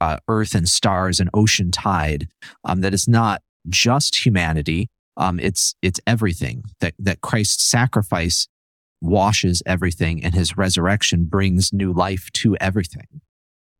uh, 0.00 0.18
earth 0.28 0.54
and 0.54 0.68
stars 0.68 1.20
and 1.20 1.30
ocean 1.34 1.70
tide. 1.70 2.28
Um, 2.64 2.84
it's 2.84 3.08
not 3.08 3.42
just 3.68 4.24
humanity. 4.24 4.88
Um, 5.16 5.40
it's 5.40 5.74
it's 5.82 6.00
everything 6.06 6.62
that 6.80 6.94
that 7.00 7.20
Christ's 7.20 7.64
sacrifice 7.64 8.46
washes 9.00 9.62
everything, 9.66 10.22
and 10.22 10.34
His 10.34 10.56
resurrection 10.56 11.24
brings 11.24 11.72
new 11.72 11.92
life 11.92 12.30
to 12.34 12.56
everything. 12.58 13.20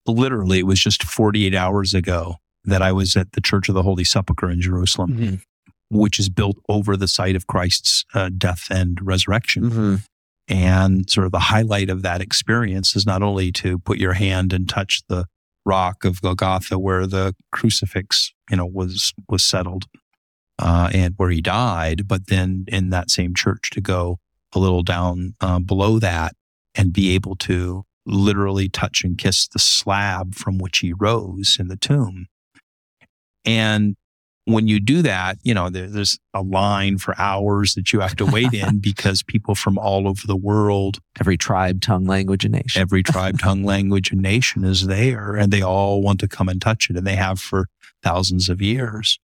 Literally, 0.06 0.58
it 0.58 0.66
was 0.66 0.80
just 0.80 1.04
48 1.04 1.54
hours 1.54 1.94
ago 1.94 2.38
that 2.64 2.82
I 2.82 2.92
was 2.92 3.16
at 3.16 3.32
the 3.32 3.40
Church 3.40 3.68
of 3.68 3.74
the 3.74 3.82
Holy 3.82 4.04
Sepulchre 4.04 4.50
in 4.50 4.60
Jerusalem, 4.60 5.12
mm-hmm. 5.12 5.34
which 5.90 6.18
is 6.18 6.28
built 6.28 6.56
over 6.68 6.96
the 6.96 7.08
site 7.08 7.36
of 7.36 7.46
Christ's 7.46 8.04
uh, 8.14 8.30
death 8.36 8.66
and 8.70 8.98
resurrection. 9.02 9.62
Mm-hmm. 9.64 9.94
And 10.50 11.10
sort 11.10 11.26
of 11.26 11.32
the 11.32 11.38
highlight 11.38 11.90
of 11.90 12.02
that 12.02 12.22
experience 12.22 12.96
is 12.96 13.04
not 13.04 13.22
only 13.22 13.52
to 13.52 13.78
put 13.78 13.98
your 13.98 14.14
hand 14.14 14.52
and 14.52 14.68
touch 14.68 15.02
the 15.08 15.26
rock 15.66 16.04
of 16.04 16.22
Golgotha 16.22 16.78
where 16.78 17.06
the 17.06 17.34
crucifix, 17.52 18.32
you 18.50 18.56
know, 18.56 18.66
was 18.66 19.12
was 19.28 19.44
settled 19.44 19.84
uh, 20.58 20.90
and 20.92 21.14
where 21.18 21.30
he 21.30 21.42
died, 21.42 22.08
but 22.08 22.28
then 22.28 22.64
in 22.68 22.88
that 22.90 23.10
same 23.10 23.34
church 23.34 23.70
to 23.70 23.80
go 23.80 24.18
a 24.54 24.58
little 24.58 24.82
down 24.82 25.34
uh, 25.40 25.58
below 25.58 25.98
that 25.98 26.32
and 26.74 26.92
be 26.92 27.14
able 27.14 27.36
to 27.36 27.84
literally 28.06 28.68
touch 28.70 29.04
and 29.04 29.18
kiss 29.18 29.46
the 29.48 29.58
slab 29.58 30.34
from 30.34 30.56
which 30.56 30.78
he 30.78 30.94
rose 30.94 31.58
in 31.60 31.68
the 31.68 31.76
tomb 31.76 32.26
and 33.48 33.96
when 34.44 34.68
you 34.68 34.78
do 34.78 35.02
that, 35.02 35.38
you 35.42 35.54
know, 35.54 35.68
there, 35.68 35.86
there's 35.86 36.18
a 36.34 36.42
line 36.42 36.98
for 36.98 37.18
hours 37.18 37.74
that 37.74 37.92
you 37.92 38.00
have 38.00 38.16
to 38.16 38.26
wait 38.26 38.52
in 38.52 38.78
because 38.80 39.22
people 39.22 39.54
from 39.54 39.78
all 39.78 40.06
over 40.06 40.26
the 40.26 40.36
world, 40.36 40.98
every 41.20 41.36
tribe, 41.36 41.80
tongue, 41.80 42.04
language, 42.04 42.44
and 42.44 42.52
nation, 42.52 42.80
every 42.80 43.02
tribe, 43.14 43.38
tongue, 43.38 43.64
language, 43.64 44.10
and 44.10 44.22
nation 44.22 44.64
is 44.64 44.86
there, 44.86 45.34
and 45.34 45.52
they 45.52 45.62
all 45.62 46.02
want 46.02 46.20
to 46.20 46.28
come 46.28 46.48
and 46.48 46.60
touch 46.60 46.90
it, 46.90 46.96
and 46.96 47.06
they 47.06 47.16
have 47.16 47.40
for 47.40 47.68
thousands 48.02 48.48
of 48.48 48.60
years. 48.60 49.18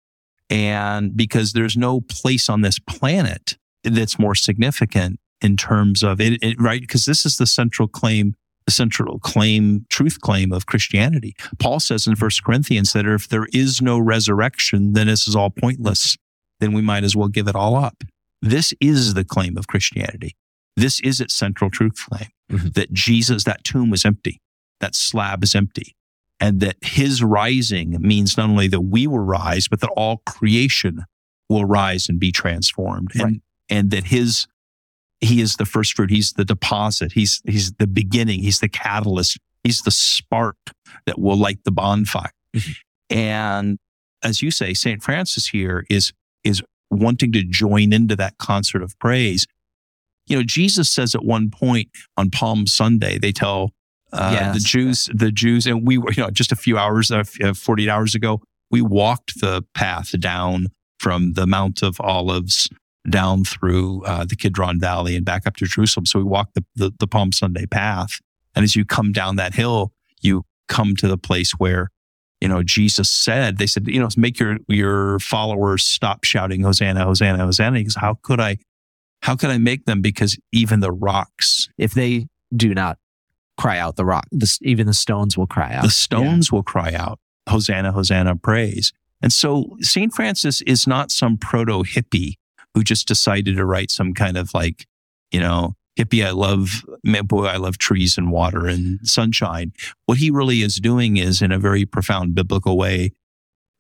And 0.49 1.17
because 1.17 1.53
there's 1.53 1.77
no 1.77 2.01
place 2.01 2.49
on 2.49 2.61
this 2.61 2.79
planet 2.79 3.57
that's 3.85 4.19
more 4.19 4.35
significant 4.35 5.19
in 5.41 5.57
terms 5.57 6.03
of 6.03 6.21
it, 6.21 6.43
it 6.43 6.61
right? 6.61 6.81
Because 6.81 7.07
this 7.07 7.25
is 7.25 7.37
the 7.37 7.47
central 7.47 7.89
claim 7.89 8.35
the 8.71 8.75
central 8.77 9.19
claim, 9.19 9.85
truth 9.89 10.21
claim 10.21 10.53
of 10.53 10.67
Christianity. 10.67 11.35
Paul 11.59 11.81
says 11.81 12.07
in 12.07 12.15
First 12.15 12.45
Corinthians 12.45 12.93
that 12.93 13.05
if 13.05 13.29
there 13.29 13.47
is 13.53 13.83
no 13.83 13.99
resurrection, 13.99 14.93
then 14.93 15.09
this 15.09 15.27
is 15.27 15.35
all 15.35 15.51
pointless. 15.51 16.17
Then 16.61 16.73
we 16.73 16.83
might 16.83 17.03
as 17.03 17.17
well 17.17 17.27
give 17.29 17.49
it 17.49 17.57
all 17.57 17.75
up. 17.75 18.05
This 18.41 18.73
is 18.81 19.15
the 19.15 19.25
claim 19.25 19.57
of 19.59 19.67
Christianity 19.67 20.37
this 20.77 21.01
is 21.01 21.21
its 21.21 21.35
central 21.35 21.69
truth 21.69 21.97
claim 22.09 22.29
Mhm. 22.51 22.73
that 22.75 22.93
Jesus, 22.93 23.45
that 23.45 23.65
tomb 23.65 23.91
was 23.91 24.05
empty, 24.07 24.41
that 24.79 24.95
slab 24.95 25.43
is 25.43 25.55
empty, 25.55 25.95
and 26.39 26.61
that 26.61 26.77
his 26.81 27.23
rising 27.23 27.97
means 28.01 28.37
not 28.39 28.49
only 28.49 28.69
that 28.69 28.81
we 28.81 29.07
will 29.07 29.19
rise, 29.19 29.69
but 29.69 29.81
that 29.81 29.91
all 29.97 30.19
creation 30.25 31.05
will 31.51 31.65
rise 31.67 32.09
and 32.09 32.19
be 32.19 32.33
transformed. 32.33 33.11
And, 33.15 33.23
Right. 33.23 33.43
and 33.69 33.91
that 33.91 34.05
his, 34.07 34.47
he 35.21 35.41
is 35.41 35.57
the 35.57 35.67
first 35.67 35.95
fruit. 35.95 36.11
He's 36.11 36.33
the 36.33 36.45
deposit. 36.45 37.13
He's, 37.13 37.43
he's 37.47 37.73
the 37.73 37.87
beginning. 37.87 38.41
He's 38.41 38.61
the 38.61 38.69
catalyst. 38.69 39.39
He's 39.65 39.83
the 39.83 39.91
spark 39.91 40.57
that 41.07 41.19
will 41.19 41.37
light 41.37 41.59
the 41.65 41.71
bonfire. 41.71 42.33
Mhm. 42.57 42.77
And 43.11 43.79
as 44.23 44.41
you 44.43 44.51
say, 44.51 44.73
St. 44.75 45.03
Francis 45.03 45.49
here 45.49 45.85
is, 45.91 46.13
is 46.45 46.63
wanting 46.91 47.33
to 47.33 47.43
join 47.45 47.93
into 47.93 48.17
that 48.17 48.39
concert 48.39 48.83
of 48.83 48.99
praise. 48.99 49.47
You 50.27 50.37
know, 50.39 50.43
Jesus 50.43 50.89
says 50.89 51.15
at 51.15 51.25
one 51.25 51.51
point 51.51 51.89
on 52.17 52.31
Palm 52.31 52.67
Sunday, 52.67 53.19
they 53.19 53.33
tell 53.33 53.73
uh, 54.13 54.31
Yes. 54.33 54.55
the 54.55 54.61
Jews, 54.61 55.11
the 55.15 55.31
Jews, 55.33 55.67
and 55.67 55.87
we 55.87 55.99
were, 55.99 56.13
you 56.13 56.23
know, 56.23 56.31
just 56.31 56.51
a 56.53 56.57
few 56.57 56.77
hours, 56.79 57.11
uh, 57.11 57.23
48 57.55 57.89
hours 57.89 58.15
ago, 58.15 58.41
we 58.71 58.81
walked 58.83 59.41
the 59.41 59.65
path 59.75 60.19
down 60.21 60.69
from 60.99 61.33
the 61.35 61.47
Mount 61.47 61.83
of 61.83 62.01
Olives 62.01 62.69
down 63.09 63.45
through 63.45 64.05
uh, 64.05 64.25
the 64.25 64.37
Kidron 64.37 64.79
Valley 64.79 65.17
and 65.17 65.25
back 65.25 65.47
up 65.47 65.57
to 65.57 65.65
Jerusalem. 65.65 66.07
So 66.07 66.19
we 66.19 66.25
walked 66.25 66.55
the, 66.55 66.65
the, 66.75 66.93
the 66.99 67.07
Palm 67.07 67.33
Sunday 67.33 67.67
path. 67.67 68.21
And 68.55 68.63
as 68.63 68.77
you 68.77 68.85
come 68.85 69.13
down 69.13 69.37
that 69.37 69.55
hill, 69.55 69.93
you 70.21 70.45
come 70.69 70.97
to 70.97 71.09
the 71.09 71.17
place 71.17 71.53
where, 71.53 71.91
you 72.41 72.49
know, 72.49 72.63
Jesus 72.63 73.09
said, 73.09 73.59
they 73.59 73.67
said, 73.67 73.87
you 73.87 74.01
know, 74.01 74.09
make 74.17 74.39
your, 74.39 74.59
your 74.69 75.19
followers 75.19 75.85
stop 75.85 76.25
shouting, 76.25 76.63
Hosanna, 76.63 77.05
Hosanna, 77.05 77.39
Hosanna. 77.39 77.79
He 77.79 77.85
goes, 77.85 77.97
how 77.97 78.19
could 78.23 78.41
I, 78.41 78.59
how 79.23 79.37
could 79.37 79.51
I 79.51 79.59
make 79.59 79.87
them? 79.87 80.03
Because 80.03 80.39
even 80.53 80.81
the 80.81 80.93
rocks, 80.93 81.69
If 81.79 81.93
they 81.93 82.29
do 82.55 82.75
not 82.75 82.99
cry 83.57 83.79
out, 83.79 83.97
the 83.97 84.05
rock, 84.05 84.27
the, 84.33 84.59
even 84.63 84.87
the 84.87 84.95
stones 84.95 85.37
will 85.37 85.47
cry 85.47 85.75
out. 85.75 85.83
the 85.85 85.91
stones 85.91 86.51
will 86.51 86.63
cry 86.63 86.93
out, 86.95 87.19
Hosanna, 87.49 87.93
Hosanna, 87.93 88.37
praise. 88.37 88.93
And 89.23 89.33
so 89.33 89.77
St. 89.81 90.13
Francis 90.13 90.63
is 90.63 90.87
not 90.87 91.11
some 91.11 91.37
proto 91.37 91.83
hippie 91.85 92.37
who 92.75 92.83
just 92.85 93.09
decided 93.09 93.57
to 93.57 93.65
write 93.65 93.91
some 93.91 94.15
kind 94.15 94.37
of 94.37 94.53
like, 94.55 94.87
you 95.31 95.41
know, 95.41 95.75
hippie, 95.99 96.25
I 96.25 96.31
love, 96.31 96.85
boy, 97.27 97.47
I 97.47 97.57
love 97.57 97.79
trees 97.79 98.17
and 98.17 98.31
water 98.31 98.67
and 98.67 99.01
sunshine. 99.03 99.73
What 100.07 100.19
he 100.19 100.31
really 100.31 100.63
is 100.63 100.77
doing 100.77 101.17
is 101.17 101.43
in 101.43 101.53
a 101.53 101.59
very 101.59 101.85
profound 101.85 102.35
biblical 102.35 102.77
way, 102.77 103.13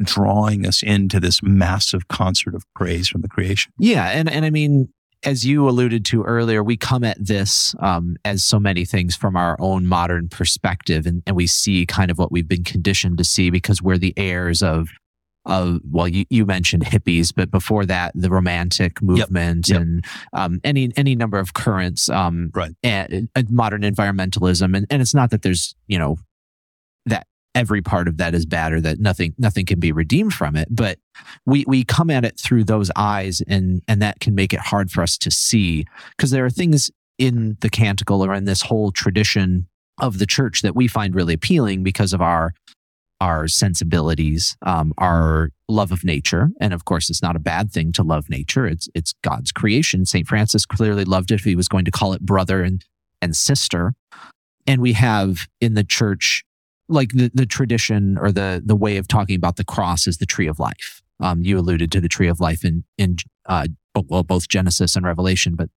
drawing 0.03 0.67
us 0.67 0.83
into 0.83 1.21
this 1.21 1.43
massive 1.43 2.09
concert 2.09 2.55
of 2.55 2.65
praise 2.75 3.09
from 3.09 3.23
the 3.23 3.29
creation. 3.29 3.73
Yeah, 3.79 4.09
and 4.09 4.29
and 4.29 4.45
I 4.45 4.51
mean, 4.51 4.89
as 5.23 5.45
you 5.45 5.69
alluded 5.69 6.05
to 6.07 6.23
earlier, 6.23 6.63
we 6.63 6.77
come 6.77 7.05
at 7.05 7.25
this 7.25 7.75
um, 7.81 8.17
as 8.25 8.43
so 8.43 8.59
many 8.59 8.85
things 8.85 9.15
from 9.15 9.37
our 9.37 9.57
own 9.61 9.87
modern 9.87 10.29
perspective, 10.29 11.07
and, 11.07 11.23
and 11.27 11.37
we 11.37 11.47
see 11.47 11.87
kind 11.87 12.11
of 12.11 12.19
what 12.19 12.33
we've 12.33 12.49
been 12.49 12.65
conditioned 12.65 13.19
to 13.19 13.25
see 13.25 13.51
because 13.51 13.83
we're 13.83 13.99
the 13.99 14.15
heirs 14.17 14.63
of 14.63 14.89
of 15.47 15.81
well, 15.91 16.09
you, 16.09 16.25
you 16.31 16.45
mentioned 16.45 16.85
hippies, 16.85 17.33
but 17.35 17.51
before 17.51 17.87
that, 17.87 18.13
the 18.15 18.31
romantic 18.31 19.01
movement 19.01 19.69
yep. 19.69 19.81
and 19.81 20.05
um, 20.33 20.61
any 20.65 20.93
any 20.97 21.15
number 21.15 21.39
of 21.39 21.55
currents, 21.55 22.09
um, 22.09 22.51
Right. 22.55 22.73
and, 22.83 23.29
and 23.35 23.51
modern 23.51 23.83
environmentalism, 23.83 24.77
and 24.77 24.87
and 24.91 25.01
it's 25.03 25.15
not 25.15 25.31
that 25.31 25.43
there's 25.43 25.75
you 25.87 25.99
know 25.99 26.19
that 27.07 27.27
every 27.55 27.83
part 27.83 28.07
of 28.07 28.19
that 28.19 28.35
is 28.35 28.47
bad 28.47 28.73
or 28.73 28.81
that 28.81 29.01
nothing 29.01 29.35
nothing 29.39 29.67
can 29.67 29.81
be 29.81 29.93
redeemed 29.93 30.35
from 30.35 30.57
it, 30.57 30.69
but 30.71 30.99
we 31.47 31.65
we 31.67 31.85
come 31.85 32.11
at 32.11 32.25
it 32.25 32.39
through 32.39 32.65
those 32.65 32.91
eyes 32.97 33.43
and 33.49 33.83
and 33.89 34.03
that 34.03 34.21
can 34.21 34.35
make 34.35 34.53
it 34.53 34.61
hard 34.61 34.91
for 34.91 35.03
us 35.03 35.17
to 35.19 35.31
see 35.31 35.87
because 36.17 36.31
there 36.31 36.45
are 36.45 36.51
things 36.51 36.91
in 37.19 37.57
the 37.61 37.71
canticle 37.71 38.25
or 38.25 38.35
in 38.35 38.45
this 38.45 38.63
whole 38.63 38.91
tradition 38.93 39.67
of 40.01 40.19
the 40.19 40.27
church 40.27 40.63
that 40.63 40.75
we 40.75 40.89
find 40.89 41.15
really 41.15 41.35
appealing 41.35 41.83
because 41.83 42.13
of 42.13 42.23
our 42.23 42.55
our 43.21 43.47
sensibilities 43.49 44.57
um, 44.65 44.93
our 44.99 45.51
love 45.69 45.93
of 45.93 46.05
nature. 46.05 46.51
And 46.61 46.73
of 46.73 46.85
course 46.85 47.11
it's 47.11 47.23
not 47.23 47.37
a 47.37 47.41
bad 47.41 47.71
thing 47.71 47.93
to 47.93 48.03
love 48.03 48.29
nature. 48.31 48.67
It's 48.67 48.89
it's 48.95 49.15
god's 49.23 49.53
creation. 49.53 50.07
St 50.07 50.27
francis 50.27 50.67
clearly 50.67 51.05
loved 51.05 51.31
it. 51.31 51.41
He 51.41 51.57
was 51.57 51.69
going 51.69 51.85
to 51.85 51.91
call 51.91 52.13
it 52.13 52.23
brother 52.23 52.63
and 52.63 52.85
and 53.23 53.37
sister. 53.37 53.95
And 54.67 54.81
we 54.81 54.95
have 54.95 55.49
in 55.61 55.75
the 55.75 55.85
church 55.85 56.45
like 56.89 57.11
the, 57.11 57.31
the 57.33 57.47
tradition 57.47 58.19
or 58.19 58.33
the 58.33 58.63
the 58.65 58.77
way 58.77 58.97
of 58.97 59.09
talking 59.09 59.37
about 59.37 59.57
the 59.57 59.65
cross 59.65 60.07
is 60.07 60.19
the 60.19 60.27
tree 60.27 60.49
of 60.49 60.59
life. 60.59 61.03
Um, 61.21 61.43
you 61.43 61.59
alluded 61.59 61.93
to 61.93 62.01
the 62.01 62.09
tree 62.09 62.29
of 62.29 62.41
life 62.41 62.65
in 62.65 62.85
in 62.99 63.17
uh, 63.47 63.67
well 64.09 64.23
both 64.23 64.49
Genesis 64.49 64.97
and 64.97 65.05
Revelation, 65.05 65.55
but 65.55 65.69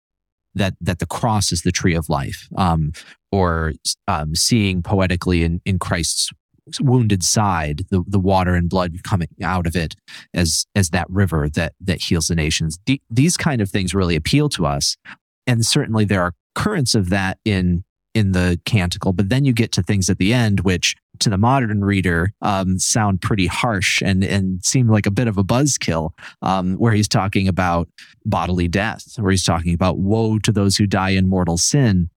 that 0.55 0.75
that 0.81 0.99
the 0.99 1.05
cross 1.05 1.51
is 1.51 1.61
the 1.61 1.71
tree 1.71 1.95
of 1.95 2.09
life, 2.09 2.47
um, 2.57 2.93
or 3.31 3.73
um, 4.07 4.35
seeing 4.35 4.81
poetically 4.81 5.43
in 5.43 5.61
in 5.65 5.79
Christ's 5.79 6.31
wounded 6.79 7.23
side 7.23 7.85
the 7.89 8.03
the 8.07 8.19
water 8.19 8.55
and 8.55 8.69
blood 8.69 8.95
coming 9.03 9.27
out 9.41 9.67
of 9.67 9.75
it 9.75 9.95
as 10.33 10.65
as 10.75 10.89
that 10.91 11.09
river 11.09 11.49
that 11.49 11.73
that 11.81 12.01
heals 12.01 12.27
the 12.27 12.35
nations. 12.35 12.79
The, 12.85 13.01
these 13.09 13.37
kind 13.37 13.61
of 13.61 13.69
things 13.69 13.93
really 13.93 14.15
appeal 14.15 14.49
to 14.49 14.65
us, 14.65 14.97
and 15.45 15.65
certainly 15.65 16.05
there 16.05 16.21
are 16.21 16.33
currents 16.55 16.95
of 16.95 17.09
that 17.09 17.39
in 17.45 17.83
in 18.13 18.31
the 18.31 18.59
canticle. 18.65 19.11
But 19.11 19.29
then 19.29 19.43
you 19.43 19.53
get 19.53 19.71
to 19.73 19.83
things 19.83 20.09
at 20.09 20.19
the 20.19 20.33
end 20.33 20.61
which 20.61 20.95
to 21.19 21.29
the 21.29 21.37
modern 21.37 21.83
reader 21.83 22.33
um, 22.41 22.79
sound 22.79 23.21
pretty 23.21 23.47
harsh 23.47 24.01
and 24.01 24.23
and 24.23 24.63
seem 24.63 24.87
like 24.87 25.05
a 25.05 25.11
bit 25.11 25.27
of 25.27 25.37
a 25.37 25.43
buzzkill, 25.43 26.11
um, 26.41 26.75
where 26.75 26.93
he's 26.93 27.07
talking 27.07 27.47
about 27.47 27.87
bodily 28.25 28.67
death, 28.67 29.15
where 29.17 29.31
he's 29.31 29.45
talking 29.45 29.73
about 29.73 29.97
woe 29.97 30.39
to 30.39 30.51
those 30.51 30.77
who 30.77 30.87
die 30.87 31.11
in 31.11 31.27
mortal 31.27 31.57
sin. 31.57 32.09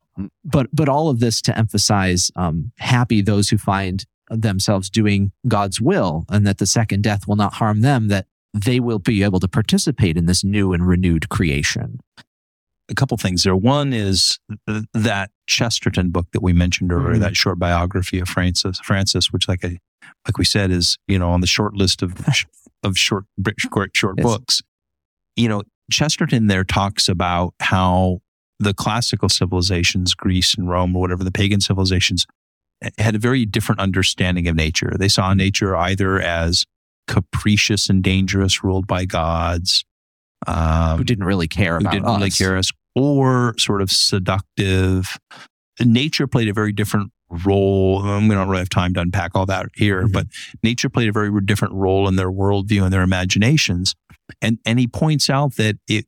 But 0.44 0.68
but 0.72 0.88
all 0.88 1.08
of 1.08 1.20
this 1.20 1.42
to 1.42 1.56
emphasize 1.56 2.30
um, 2.36 2.72
happy 2.78 3.20
those 3.20 3.50
who 3.50 3.58
find 3.58 4.04
themselves 4.30 4.90
doing 4.90 5.32
God's 5.48 5.80
will, 5.80 6.24
and 6.28 6.46
that 6.46 6.58
the 6.58 6.66
second 6.66 7.02
death 7.02 7.26
will 7.28 7.36
not 7.36 7.54
harm 7.54 7.80
them. 7.80 8.08
That 8.08 8.26
they 8.54 8.80
will 8.80 8.98
be 8.98 9.22
able 9.22 9.40
to 9.40 9.48
participate 9.48 10.16
in 10.16 10.26
this 10.26 10.42
new 10.44 10.72
and 10.72 10.86
renewed 10.86 11.28
creation. 11.28 12.00
a 12.88 12.94
couple 12.94 13.16
things 13.16 13.42
there. 13.42 13.56
One 13.56 13.92
is 13.92 14.38
th- 14.68 14.84
that 14.94 15.32
Chesterton 15.48 16.10
book 16.10 16.28
that 16.32 16.40
we 16.40 16.52
mentioned 16.52 16.92
earlier, 16.92 17.16
Mhm. 17.16 17.20
that 17.20 17.36
short 17.36 17.58
biography 17.58 18.20
of 18.20 18.28
Francis, 18.28 18.78
Francis, 18.78 19.32
which, 19.32 19.48
like 19.48 19.64
I, 19.64 19.78
like 20.24 20.38
we 20.38 20.44
said, 20.44 20.70
is 20.70 20.96
you 21.08 21.18
know 21.18 21.30
on 21.30 21.40
the 21.40 21.48
short 21.48 21.74
list 21.74 22.00
of 22.00 22.14
of 22.84 22.96
short 22.96 23.24
short 23.58 23.90
short 23.96 24.14
Yes. 24.18 24.24
books. 24.24 24.62
You 25.34 25.48
know, 25.48 25.62
Chesterton 25.90 26.46
there 26.46 26.62
talks 26.62 27.08
about 27.08 27.54
how 27.60 28.20
the 28.60 28.72
classical 28.72 29.28
civilizations, 29.28 30.14
Greece 30.14 30.54
and 30.54 30.68
Rome, 30.68 30.94
or 30.94 31.00
whatever 31.00 31.24
the 31.24 31.32
pagan 31.32 31.60
civilizations, 31.60 32.24
had 32.98 33.14
a 33.14 33.18
very 33.18 33.44
different 33.46 33.80
understanding 33.80 34.48
of 34.48 34.56
nature. 34.56 34.92
They 34.98 35.08
saw 35.08 35.32
nature 35.34 35.74
either 35.76 36.20
as 36.20 36.64
capricious 37.08 37.88
and 37.88 38.02
dangerous, 38.02 38.62
ruled 38.64 38.86
by 38.86 39.04
gods. 39.04 39.84
Um, 40.46 40.98
Who 40.98 41.04
didn't 41.04 41.24
really 41.24 41.48
care 41.48 41.74
who 41.74 41.80
about 41.80 41.92
didn't 41.92 42.06
really 42.06 42.26
us. 42.28 42.38
care 42.38 42.56
us, 42.56 42.70
or 42.94 43.54
sort 43.58 43.80
of 43.82 43.90
seductive. 43.90 45.16
Nature 45.80 46.26
played 46.26 46.48
a 46.48 46.52
very 46.52 46.72
different 46.72 47.10
role. 47.44 48.02
Um, 48.02 48.28
We 48.28 48.34
don't 48.34 48.48
really 48.48 48.60
have 48.60 48.68
time 48.68 48.94
to 48.94 49.00
unpack 49.00 49.32
all 49.34 49.46
that 49.46 49.66
here, 49.74 50.06
Mhm. 50.06 50.12
but 50.12 50.26
nature 50.62 50.88
played 50.88 51.08
a 51.08 51.12
very 51.12 51.30
different 51.44 51.74
role 51.74 52.06
in 52.08 52.16
their 52.16 52.30
worldview 52.30 52.84
and 52.84 52.92
their 52.92 53.02
imaginations. 53.02 53.94
And 54.42 54.58
and 54.66 54.78
he 54.78 54.86
points 54.86 55.30
out 55.30 55.56
that 55.56 55.76
it 55.88 56.06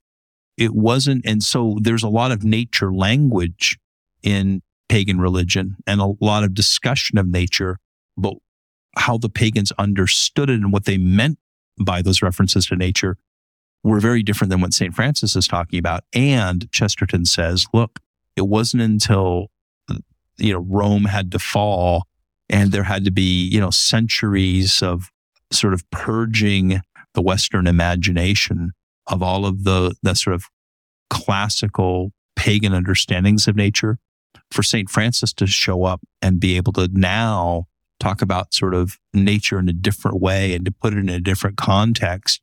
it 0.56 0.74
wasn't, 0.74 1.24
and 1.24 1.42
so 1.42 1.78
there's 1.80 2.02
a 2.02 2.08
lot 2.08 2.32
of 2.32 2.42
nature 2.44 2.92
language 2.92 3.78
in 4.22 4.60
pagan 4.88 5.20
religion 5.20 5.76
and 5.86 6.00
a 6.00 6.14
lot 6.20 6.44
of 6.44 6.54
discussion 6.54 7.18
of 7.18 7.26
nature, 7.26 7.78
but 8.16 8.34
how 8.96 9.18
the 9.18 9.28
pagans 9.28 9.72
understood 9.78 10.50
it 10.50 10.54
and 10.54 10.72
what 10.72 10.84
they 10.84 10.98
meant 10.98 11.38
by 11.80 12.02
those 12.02 12.22
references 12.22 12.66
to 12.66 12.76
nature 12.76 13.16
were 13.84 14.00
very 14.00 14.22
different 14.22 14.50
than 14.50 14.60
what 14.60 14.74
St. 14.74 14.94
Francis 14.94 15.36
is 15.36 15.46
talking 15.46 15.78
about. 15.78 16.04
And 16.12 16.70
Chesterton 16.72 17.24
says, 17.24 17.66
look, 17.72 18.00
it 18.36 18.48
wasn't 18.48 18.82
until 18.82 19.48
you 20.38 20.52
know 20.52 20.60
Rome 20.60 21.04
had 21.04 21.32
to 21.32 21.38
fall 21.38 22.06
and 22.48 22.72
there 22.72 22.84
had 22.84 23.04
to 23.04 23.10
be, 23.10 23.48
you 23.48 23.60
know, 23.60 23.70
centuries 23.70 24.82
of 24.82 25.10
sort 25.52 25.74
of 25.74 25.88
purging 25.90 26.80
the 27.14 27.22
Western 27.22 27.66
imagination 27.66 28.72
of 29.06 29.22
all 29.22 29.46
of 29.46 29.64
the 29.64 29.94
the 30.02 30.14
sort 30.14 30.34
of 30.34 30.44
classical 31.10 32.12
pagan 32.36 32.72
understandings 32.72 33.48
of 33.48 33.56
nature 33.56 33.98
for 34.50 34.62
St. 34.62 34.88
Francis 34.88 35.32
to 35.34 35.46
show 35.46 35.84
up 35.84 36.00
and 36.22 36.40
be 36.40 36.56
able 36.56 36.72
to 36.74 36.88
now 36.92 37.66
talk 38.00 38.22
about 38.22 38.54
sort 38.54 38.74
of 38.74 38.98
nature 39.12 39.58
in 39.58 39.68
a 39.68 39.72
different 39.72 40.20
way 40.20 40.54
and 40.54 40.64
to 40.64 40.70
put 40.70 40.92
it 40.92 40.98
in 40.98 41.08
a 41.08 41.20
different 41.20 41.56
context 41.56 42.40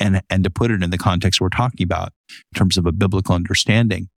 and 0.00 0.22
and 0.30 0.44
to 0.44 0.50
put 0.50 0.70
it 0.70 0.82
in 0.82 0.90
the 0.90 0.98
context 0.98 1.40
we're 1.40 1.48
talking 1.48 1.84
about 1.84 2.12
in 2.30 2.58
terms 2.58 2.76
of 2.76 2.86
a 2.86 2.92
biblical 2.92 3.34
understanding. 3.34 4.08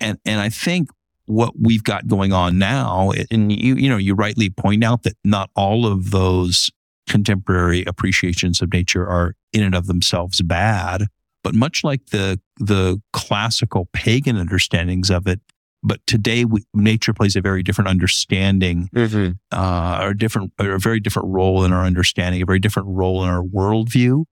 And 0.00 0.18
and 0.24 0.40
I 0.40 0.48
think 0.48 0.88
what 1.26 1.54
we've 1.60 1.84
got 1.84 2.06
going 2.06 2.32
on 2.32 2.58
now, 2.58 3.12
and 3.30 3.52
you 3.52 3.74
you 3.74 3.88
know 3.88 3.96
you 3.96 4.14
rightly 4.14 4.48
point 4.48 4.84
out 4.84 5.02
that 5.02 5.16
not 5.24 5.50
all 5.54 5.86
of 5.86 6.10
those 6.10 6.70
contemporary 7.08 7.84
appreciations 7.86 8.60
of 8.60 8.72
nature 8.72 9.06
are 9.06 9.34
in 9.52 9.62
and 9.62 9.74
of 9.74 9.86
themselves 9.86 10.40
bad, 10.42 11.04
But 11.42 11.54
much 11.54 11.84
like 11.84 12.06
the 12.06 12.40
the 12.58 13.00
classical 13.12 13.88
pagan 13.92 14.36
understandings 14.36 15.10
of 15.10 15.26
it, 15.26 15.40
but 15.86 16.04
today 16.06 16.44
we, 16.44 16.64
nature 16.74 17.12
plays 17.14 17.36
a 17.36 17.40
very 17.40 17.62
different 17.62 17.88
understanding, 17.88 18.90
Mm-hmm. 18.92 19.32
uh, 19.52 20.00
or 20.02 20.14
different, 20.14 20.52
or 20.60 20.72
a 20.72 20.78
very 20.80 20.98
different 20.98 21.28
role 21.28 21.64
in 21.64 21.72
our 21.72 21.84
understanding, 21.84 22.42
a 22.42 22.46
very 22.46 22.58
different 22.58 22.88
role 22.88 23.22
in 23.22 23.30
our 23.30 23.42
worldview. 23.42 24.24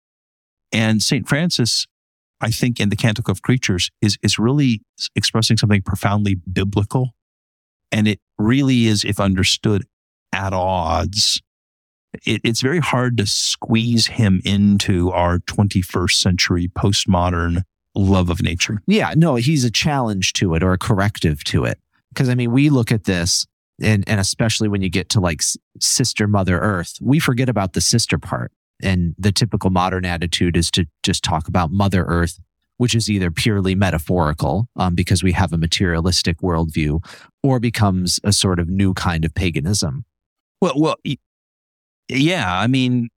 And 0.72 1.00
Saint 1.00 1.28
Francis, 1.28 1.86
I 2.40 2.50
think, 2.50 2.80
in 2.80 2.88
the 2.88 2.96
Canticle 2.96 3.30
of 3.30 3.42
Creatures, 3.42 3.90
is 4.02 4.18
is 4.20 4.36
really 4.36 4.82
expressing 5.14 5.56
something 5.56 5.80
profoundly 5.82 6.34
biblical, 6.34 7.10
and 7.92 8.08
it 8.08 8.18
really 8.36 8.86
is, 8.86 9.04
if 9.04 9.20
understood, 9.20 9.86
at 10.32 10.52
odds. 10.52 11.40
It, 12.26 12.40
it's 12.42 12.60
very 12.60 12.80
hard 12.80 13.16
to 13.18 13.26
squeeze 13.26 14.08
him 14.08 14.40
into 14.44 15.10
our 15.12 15.38
21st 15.38 16.12
century 16.12 16.68
postmodern 16.68 17.62
love 17.94 18.30
of 18.30 18.42
nature. 18.42 18.82
Yeah, 18.86 19.14
no, 19.16 19.36
he's 19.36 19.64
a 19.64 19.70
challenge 19.70 20.32
to 20.34 20.54
it 20.54 20.62
or 20.62 20.72
a 20.72 20.78
corrective 20.78 21.44
to 21.44 21.64
it. 21.64 21.78
Because 22.10 22.28
I 22.28 22.34
mean, 22.34 22.52
we 22.52 22.70
look 22.70 22.92
at 22.92 23.04
this, 23.04 23.46
and 23.80 24.04
and 24.08 24.20
especially 24.20 24.68
when 24.68 24.82
you 24.82 24.88
get 24.88 25.08
to 25.10 25.20
like 25.20 25.42
sister 25.80 26.26
Mother 26.28 26.58
Earth, 26.58 26.98
we 27.00 27.18
forget 27.18 27.48
about 27.48 27.72
the 27.72 27.80
sister 27.80 28.18
part. 28.18 28.52
And 28.82 29.14
the 29.18 29.32
typical 29.32 29.70
modern 29.70 30.04
attitude 30.04 30.56
is 30.56 30.70
to 30.72 30.84
just 31.02 31.22
talk 31.22 31.48
about 31.48 31.70
Mother 31.70 32.04
Earth, 32.04 32.40
which 32.76 32.94
is 32.94 33.08
either 33.08 33.30
purely 33.30 33.74
metaphorical, 33.74 34.68
um, 34.76 34.94
because 34.94 35.22
we 35.22 35.32
have 35.32 35.52
a 35.52 35.58
materialistic 35.58 36.38
worldview, 36.38 37.04
or 37.42 37.60
becomes 37.60 38.20
a 38.24 38.32
sort 38.32 38.58
of 38.58 38.68
new 38.68 38.92
kind 38.92 39.24
of 39.24 39.34
paganism. 39.34 40.04
Well, 40.60 40.74
well, 40.76 40.96
yeah. 42.08 42.58
I 42.58 42.66
mean, 42.66 43.08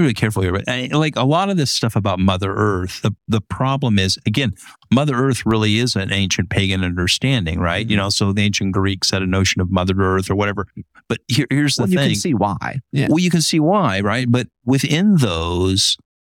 really 0.00 0.14
careful 0.14 0.42
here, 0.42 0.52
but 0.52 0.64
I, 0.68 0.88
like 0.92 1.16
a 1.16 1.24
lot 1.24 1.50
of 1.50 1.56
this 1.56 1.70
stuff 1.70 1.96
about 1.96 2.18
Mother 2.18 2.54
Earth, 2.54 3.02
the 3.02 3.14
the 3.28 3.40
problem 3.40 3.98
is 3.98 4.18
again, 4.26 4.54
Mother 4.92 5.14
Earth 5.14 5.44
really 5.46 5.78
is 5.78 5.96
an 5.96 6.12
ancient 6.12 6.50
pagan 6.50 6.84
understanding, 6.84 7.58
right? 7.60 7.86
You 7.86 7.96
mm-hmm. 7.96 8.04
know, 8.04 8.10
so 8.10 8.32
the 8.32 8.42
ancient 8.42 8.72
Greeks 8.72 9.10
had 9.10 9.22
a 9.22 9.26
notion 9.26 9.60
of 9.60 9.70
Mother 9.70 9.94
Earth 9.98 10.30
or 10.30 10.34
whatever. 10.34 10.66
But 11.08 11.18
here, 11.28 11.46
here's 11.50 11.76
the 11.76 11.82
Well, 11.82 11.90
you 11.92 11.98
can 11.98 12.14
see 12.14 12.34
why. 12.34 12.80
Yeah. 12.92 13.08
well, 13.08 13.18
you 13.18 13.30
can 13.30 13.42
see 13.42 13.60
why, 13.60 14.00
right? 14.00 14.26
But 14.28 14.48
within 14.64 15.16
those, 15.16 15.96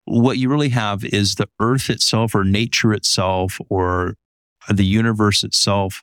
what 0.07 0.39
you 0.39 0.49
really 0.49 0.71
have 0.71 1.05
is 1.05 1.35
the 1.35 1.49
earth 1.61 1.91
itself 1.91 2.35
or 2.35 2.45
nature 2.45 2.93
itself 2.93 3.59
or 3.69 4.15
the 4.69 4.85
universe 4.85 5.45
itself 5.45 6.03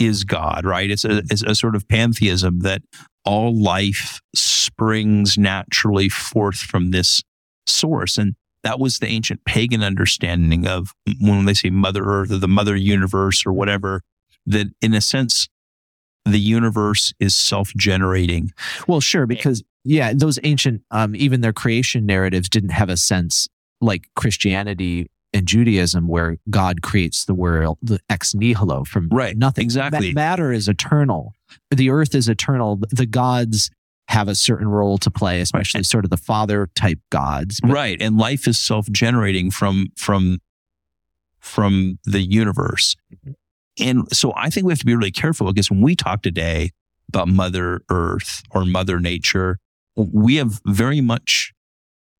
is 0.00 0.24
God, 0.24 0.64
right? 0.64 0.90
It's 0.90 1.04
a, 1.04 1.18
it's 1.30 1.42
a 1.42 1.54
sort 1.54 1.74
of 1.74 1.88
pantheism 1.88 2.60
that 2.60 2.82
all 3.24 3.54
life 3.60 4.20
springs 4.34 5.36
naturally 5.36 6.08
forth 6.08 6.58
from 6.58 6.90
this 6.90 7.22
source. 7.66 8.18
And 8.18 8.34
that 8.62 8.78
was 8.78 8.98
the 8.98 9.06
ancient 9.06 9.44
pagan 9.44 9.82
understanding 9.82 10.66
of 10.66 10.94
when 11.20 11.44
they 11.44 11.54
say 11.54 11.70
Mother 11.70 12.04
Earth 12.04 12.30
or 12.32 12.38
the 12.38 12.48
Mother 12.48 12.76
Universe 12.76 13.44
or 13.46 13.52
whatever, 13.52 14.02
that 14.46 14.68
in 14.80 14.94
a 14.94 15.00
sense, 15.00 15.48
the 16.24 16.40
universe 16.40 17.12
is 17.20 17.34
self 17.34 17.72
generating. 17.76 18.52
Well, 18.86 19.00
sure, 19.00 19.26
because 19.26 19.62
yeah, 19.84 20.12
those 20.14 20.38
ancient, 20.42 20.82
um, 20.90 21.14
even 21.16 21.40
their 21.40 21.52
creation 21.52 22.04
narratives 22.04 22.48
didn't 22.48 22.70
have 22.70 22.88
a 22.88 22.96
sense 22.96 23.48
like 23.80 24.08
Christianity 24.16 25.08
and 25.32 25.46
Judaism, 25.46 26.08
where 26.08 26.38
God 26.48 26.82
creates 26.82 27.24
the 27.24 27.34
world, 27.34 27.78
the 27.82 28.00
ex 28.08 28.34
nihilo 28.34 28.84
from 28.84 29.08
Right, 29.10 29.36
nothing. 29.36 29.64
exactly. 29.64 30.12
Ma- 30.12 30.20
matter 30.20 30.52
is 30.52 30.68
eternal. 30.68 31.34
The 31.70 31.90
earth 31.90 32.14
is 32.14 32.28
eternal. 32.28 32.80
The 32.90 33.06
gods 33.06 33.70
have 34.08 34.26
a 34.28 34.34
certain 34.34 34.68
role 34.68 34.96
to 34.98 35.10
play, 35.10 35.40
especially 35.40 35.82
sort 35.82 36.04
of 36.04 36.10
the 36.10 36.16
father 36.16 36.68
type 36.74 36.98
gods. 37.10 37.60
But- 37.60 37.70
right 37.70 38.00
and 38.00 38.16
life 38.16 38.48
is 38.48 38.58
self-generating 38.58 39.50
from 39.50 39.88
from 39.96 40.38
from 41.40 41.98
the 42.04 42.20
universe 42.20 42.96
mm-hmm. 43.14 43.32
and 43.78 44.10
so 44.14 44.32
i 44.36 44.50
think 44.50 44.66
we 44.66 44.72
have 44.72 44.78
to 44.80 44.86
be 44.86 44.94
really 44.94 45.10
careful 45.12 45.46
because 45.46 45.70
when 45.70 45.80
we 45.80 45.94
talk 45.94 46.22
today 46.22 46.70
about 47.08 47.28
mother 47.28 47.80
earth 47.90 48.42
or 48.50 48.64
mother 48.64 48.98
nature 48.98 49.58
we 49.96 50.36
have 50.36 50.60
very 50.66 51.00
much 51.00 51.52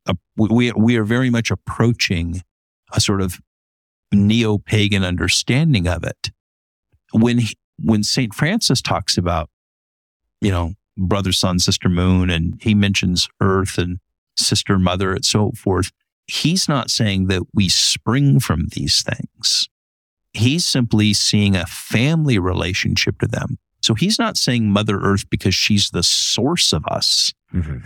uh, 0.07 0.15
a, 0.39 0.43
we 0.43 0.73
we 0.73 0.97
are 0.97 1.05
very 1.05 1.31
much 1.31 1.51
approaching 1.51 2.43
a 2.93 3.01
sort 3.01 3.21
of 3.21 3.41
neo-pagan 4.13 5.05
understanding 5.05 5.87
of 5.87 6.03
it 6.03 6.31
when 7.13 7.39
he, 7.39 7.55
when 7.79 8.03
saint 8.03 8.35
francis 8.35 8.81
talks 8.81 9.19
about 9.19 9.51
you 10.41 10.51
know 10.51 10.73
brother 10.97 11.31
sun 11.33 11.59
sister 11.59 11.89
moon 11.89 12.31
and 12.31 12.59
he 12.63 12.75
mentions 12.75 13.29
earth 13.41 13.77
and 13.77 13.99
sister, 14.39 14.79
mother, 14.79 15.13
and 15.13 15.25
so 15.25 15.53
forth. 15.53 15.91
He's 16.27 16.69
not 16.69 16.91
saying 16.91 17.27
that 17.27 17.43
we 17.55 17.69
spring 17.69 18.41
from 18.41 18.67
these 18.73 19.03
things. 19.03 19.69
He's 20.33 20.65
simply 20.65 21.15
seeing 21.15 21.57
a 21.57 21.67
family 21.67 22.39
relationship 22.39 23.19
to 23.21 23.27
them. 23.27 23.59
So 23.83 23.95
he's 23.95 24.19
not 24.19 24.37
saying 24.37 24.71
Mother 24.71 25.01
Earth 25.01 25.29
because 25.31 25.55
she's 25.55 25.91
the 25.91 26.03
source 26.03 26.73
of 26.73 26.85
us 26.87 27.33
mm-hmm. 27.55 27.79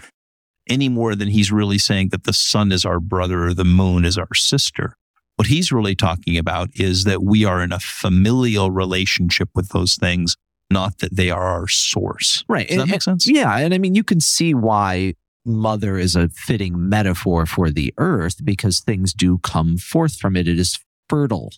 Any 0.68 0.88
more 0.88 1.14
than 1.14 1.28
he's 1.28 1.50
really 1.52 1.78
saying 1.78 2.08
that 2.10 2.24
the 2.24 2.32
sun 2.32 2.72
is 2.72 2.84
our 2.84 3.00
brother 3.00 3.44
or 3.46 3.54
the 3.54 3.64
moon 3.64 4.04
is 4.04 4.16
our 4.18 4.32
sister. 4.34 4.96
What 5.36 5.48
he's 5.48 5.72
really 5.72 5.94
talking 5.94 6.36
about 6.38 6.68
is 6.74 7.04
that 7.04 7.22
we 7.22 7.44
are 7.44 7.62
in 7.62 7.72
a 7.72 7.80
familial 7.80 8.70
relationship 8.70 9.48
with 9.54 9.70
those 9.70 9.96
things, 9.96 10.36
not 10.70 10.98
that 10.98 11.16
they 11.16 11.30
are 11.30 11.42
our 11.42 11.66
source. 11.68 12.44
Right. 12.48 12.68
Does 12.68 12.76
that 12.76 12.82
And- 12.82 12.90
make 12.92 13.02
sense? 13.02 13.26
Yeah. 13.26 13.56
And 13.58 13.74
I 13.74 13.78
mean, 13.78 13.94
you 13.94 14.04
can 14.04 14.20
see 14.20 14.54
why 14.54 15.14
mother 15.44 15.98
is 15.98 16.14
a 16.14 16.28
fitting 16.28 16.88
metaphor 16.88 17.46
for 17.46 17.70
the 17.70 17.92
earth 17.98 18.44
because 18.44 18.78
things 18.80 19.12
do 19.12 19.38
come 19.38 19.76
forth 19.78 20.16
from 20.16 20.36
it. 20.36 20.46
It 20.46 20.58
is 20.58 20.78
fertile. 21.08 21.50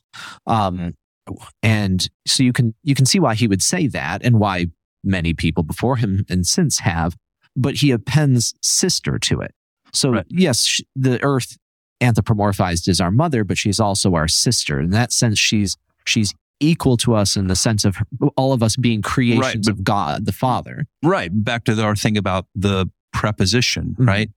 Um, 0.46 0.94
and 1.62 2.08
so 2.26 2.42
you 2.42 2.52
can, 2.52 2.74
you 2.82 2.94
can 2.94 3.06
see 3.06 3.18
why 3.18 3.34
he 3.34 3.46
would 3.46 3.62
say 3.62 3.86
that 3.88 4.22
and 4.24 4.38
why 4.38 4.66
many 5.02 5.34
people 5.34 5.62
before 5.62 5.96
him 5.96 6.24
and 6.30 6.46
since 6.46 6.78
have, 6.80 7.16
but 7.56 7.76
he 7.76 7.90
appends 7.90 8.54
sister 8.62 9.18
to 9.18 9.40
it. 9.40 9.54
So 9.92 10.10
Right. 10.10 10.26
yes, 10.28 10.80
the 10.96 11.22
earth 11.22 11.56
anthropomorphized 12.00 12.88
is 12.88 13.00
our 13.00 13.10
mother, 13.10 13.44
but 13.44 13.56
she's 13.58 13.78
also 13.80 14.14
our 14.14 14.28
sister. 14.28 14.80
In 14.80 14.90
that 14.90 15.12
sense, 15.12 15.38
she's, 15.38 15.76
she's 16.04 16.34
equal 16.60 16.96
to 16.98 17.14
us 17.14 17.36
in 17.36 17.46
the 17.46 17.56
sense 17.56 17.84
of 17.84 17.96
her- 17.96 18.06
all 18.36 18.52
of 18.52 18.62
us 18.62 18.76
being 18.76 19.02
creations 19.02 19.66
but- 19.66 19.72
of 19.72 19.84
God, 19.84 20.26
the 20.26 20.32
Father. 20.32 20.86
Right. 21.02 21.30
Back 21.32 21.64
to 21.64 21.80
our 21.82 21.96
thing 21.96 22.16
about 22.16 22.46
the 22.54 22.90
preposition, 23.12 23.96
Mhm. 23.98 24.06
right? 24.06 24.30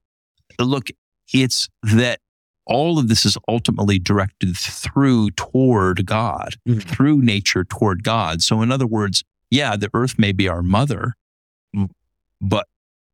Look, 0.60 0.90
it's 1.32 1.68
that 1.82 2.20
all 2.66 2.98
of 2.98 3.08
this 3.08 3.24
is 3.26 3.36
ultimately 3.48 3.98
directed 3.98 4.56
through 4.56 5.30
toward 5.32 6.06
God, 6.06 6.56
Mhm. 6.68 6.82
through 6.82 7.22
nature 7.22 7.64
toward 7.64 8.02
God. 8.04 8.42
So, 8.42 8.62
in 8.62 8.70
other 8.70 8.86
words, 8.86 9.24
yeah, 9.50 9.76
the 9.76 9.90
earth 9.94 10.18
may 10.18 10.32
be 10.32 10.48
our 10.48 10.62
mother, 10.62 11.14
but 12.40 12.66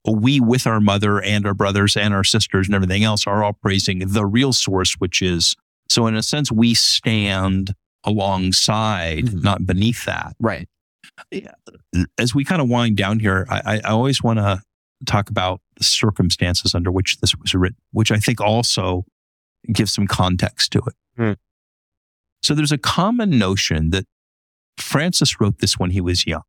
we, 0.07 0.39
with 0.41 0.67
our 0.67 0.81
mother 0.81 1.21
and 1.23 1.47
our 1.47 1.55
brothers 1.55 1.97
and 1.97 2.13
our 2.13 2.25
sisters 2.25 2.67
and 2.67 2.75
everything 2.75 3.05
else, 3.05 3.27
are 3.27 3.43
all 3.43 3.53
praising 3.55 4.01
the 4.01 4.27
real 4.27 4.53
source, 4.53 4.95
which 4.95 5.23
is 5.23 5.57
so, 5.89 6.07
in 6.07 6.15
a 6.17 6.23
sense, 6.23 6.51
we 6.51 6.75
stand 6.75 7.75
alongside, 8.05 9.25
Mhm. 9.27 9.43
not 9.43 9.67
beneath 9.67 10.05
that 10.07 10.35
Right. 10.41 10.69
as 12.19 12.35
we 12.35 12.45
kind 12.45 12.61
of 12.63 12.69
wind 12.69 12.97
down 12.97 13.21
here, 13.21 13.47
I, 13.49 13.77
I 13.85 13.91
always 13.91 14.23
want 14.23 14.39
to 14.39 14.63
talk 15.07 15.31
about 15.31 15.61
the 15.77 15.85
circumstances 15.85 16.75
under 16.75 16.91
which 16.91 17.19
this 17.19 17.35
was 17.37 17.55
written, 17.55 17.79
which 17.93 18.11
I 18.11 18.19
think 18.19 18.41
also 18.41 19.05
gives 19.73 19.93
some 19.93 20.07
context 20.07 20.73
to 20.73 20.79
it. 20.81 20.95
Hmm. 21.17 21.33
So 22.43 22.55
there's 22.55 22.73
a 22.73 22.79
common 22.79 23.39
notion 23.39 23.91
that 23.91 24.07
Francis 24.79 25.41
wrote 25.41 25.59
this 25.59 25.79
when 25.79 25.91
he 25.91 26.01
was 26.01 26.27
young. 26.27 26.43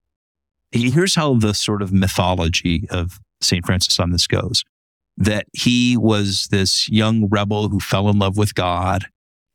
Here's 0.71 1.15
how 1.15 1.35
the 1.35 1.53
sort 1.53 1.81
of 1.81 1.93
mythology 1.93 2.87
of 2.89 3.19
St. 3.41 3.65
Francis 3.65 3.99
on 3.99 4.11
this 4.11 4.27
goes 4.27 4.63
that 5.17 5.45
he 5.53 5.95
was 5.95 6.47
this 6.51 6.89
young 6.89 7.27
rebel 7.29 7.69
who 7.69 7.79
fell 7.79 8.09
in 8.09 8.19
love 8.19 8.37
with 8.37 8.53
God 8.53 9.05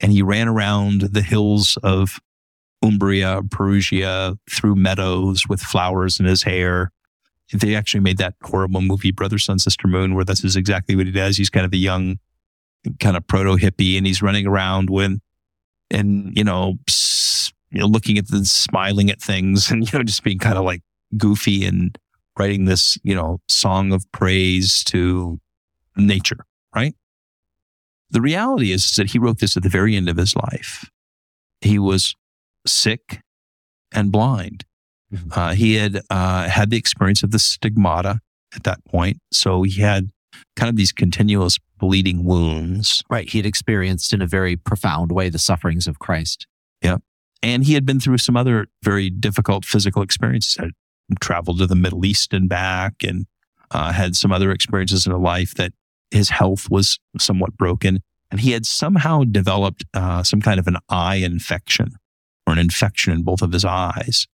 and 0.00 0.10
he 0.10 0.22
ran 0.22 0.48
around 0.48 1.02
the 1.02 1.22
hills 1.22 1.76
of 1.82 2.18
Umbria, 2.82 3.42
Perugia, 3.50 4.38
through 4.50 4.74
meadows 4.74 5.46
with 5.48 5.60
flowers 5.60 6.18
in 6.18 6.26
his 6.26 6.42
hair. 6.42 6.90
They 7.52 7.74
actually 7.74 8.00
made 8.00 8.18
that 8.18 8.34
horrible 8.42 8.80
movie, 8.80 9.10
Brother, 9.10 9.38
Sun, 9.38 9.58
Sister, 9.58 9.86
Moon, 9.86 10.14
where 10.14 10.24
this 10.24 10.44
is 10.44 10.56
exactly 10.56 10.96
what 10.96 11.06
he 11.06 11.12
does. 11.12 11.36
He's 11.36 11.50
kind 11.50 11.66
of 11.66 11.72
a 11.72 11.76
young, 11.76 12.18
kind 13.00 13.16
of 13.16 13.26
proto 13.26 13.56
hippie, 13.56 13.98
and 13.98 14.06
he's 14.06 14.22
running 14.22 14.46
around 14.46 14.88
when, 14.88 15.20
and 15.90 16.34
you 16.36 16.44
know, 16.44 16.78
you 17.70 17.80
know, 17.80 17.86
looking 17.86 18.16
at 18.16 18.28
the, 18.28 18.44
smiling 18.46 19.10
at 19.10 19.20
things, 19.20 19.70
and 19.70 19.92
you 19.92 19.98
know, 19.98 20.04
just 20.04 20.22
being 20.22 20.38
kind 20.38 20.56
of 20.56 20.64
like 20.64 20.80
goofy 21.18 21.66
and 21.66 21.98
writing 22.40 22.64
this, 22.64 22.96
you 23.03 23.14
know, 23.14 23.38
song 23.48 23.92
of 23.92 24.11
praise 24.12 24.83
to 24.85 25.38
nature, 25.94 26.46
right? 26.74 26.94
The 28.11 28.22
reality 28.22 28.72
is 28.72 28.96
that 28.96 29.11
he 29.11 29.18
wrote 29.18 29.40
this 29.40 29.59
at 29.59 29.62
the 29.62 29.68
very 29.68 29.94
end 29.94 30.09
of 30.09 30.16
his 30.16 30.35
life. 30.35 30.90
He 31.61 31.79
was 31.79 32.16
sick 32.66 33.20
and 33.92 34.11
blind. 34.11 34.64
Mhm. 35.12 35.37
Uh, 35.37 35.55
he 35.55 35.74
had 35.74 36.00
uh, 36.09 36.48
had 36.48 36.70
the 36.70 36.79
experience 36.79 37.22
of 37.22 37.31
the 37.31 37.38
stigmata 37.38 38.20
at 38.55 38.64
that 38.64 38.83
point. 38.87 39.18
So 39.31 39.62
he 39.64 39.83
had 39.83 40.11
kind 40.57 40.70
of 40.70 40.76
these 40.76 40.92
continuous 40.92 41.59
bleeding 41.79 42.24
wounds. 42.24 43.05
Right. 43.11 43.29
He 43.29 43.37
had 43.38 43.46
experienced 43.46 44.14
in 44.14 44.22
a 44.22 44.26
very 44.26 44.57
profound 44.57 45.12
way 45.12 45.29
the 45.29 45.38
sufferings 45.38 45.87
of 45.87 45.98
Christ. 45.98 46.46
Yeah. 46.81 46.98
And 47.42 47.64
he 47.64 47.74
had 47.74 47.85
been 47.85 48.00
through 48.00 48.18
some 48.18 48.37
other 48.37 48.68
very 48.83 49.11
difficult 49.11 49.64
physical 49.66 50.03
experiences. 50.03 50.57
Had 50.57 50.70
traveled 51.18 51.59
to 51.59 51.66
the 51.66 51.77
Middle 51.77 52.05
East 52.05 52.33
and 52.33 52.49
back 52.49 52.94
and 53.03 53.27
uh, 53.70 53.92
had 53.92 54.16
some 54.16 54.33
other 54.33 54.51
experiences 54.51 55.07
in 55.07 55.12
life 55.20 55.55
that 55.55 55.73
his 56.11 56.31
health 56.31 56.70
was 56.70 56.99
somewhat 57.18 57.57
broken. 57.57 58.01
And 58.31 58.40
he 58.40 58.53
had 58.53 58.66
somehow 58.66 59.25
developed 59.25 59.85
uh, 59.94 60.23
some 60.23 60.40
kind 60.40 60.61
of 60.61 60.66
an 60.66 60.77
eye 60.88 61.16
infection 61.16 61.92
or 62.46 62.53
an 62.53 62.59
infection 62.59 63.12
in 63.12 63.23
both 63.23 63.42
of 63.42 63.53
his 63.53 63.64
eyes. 63.64 64.27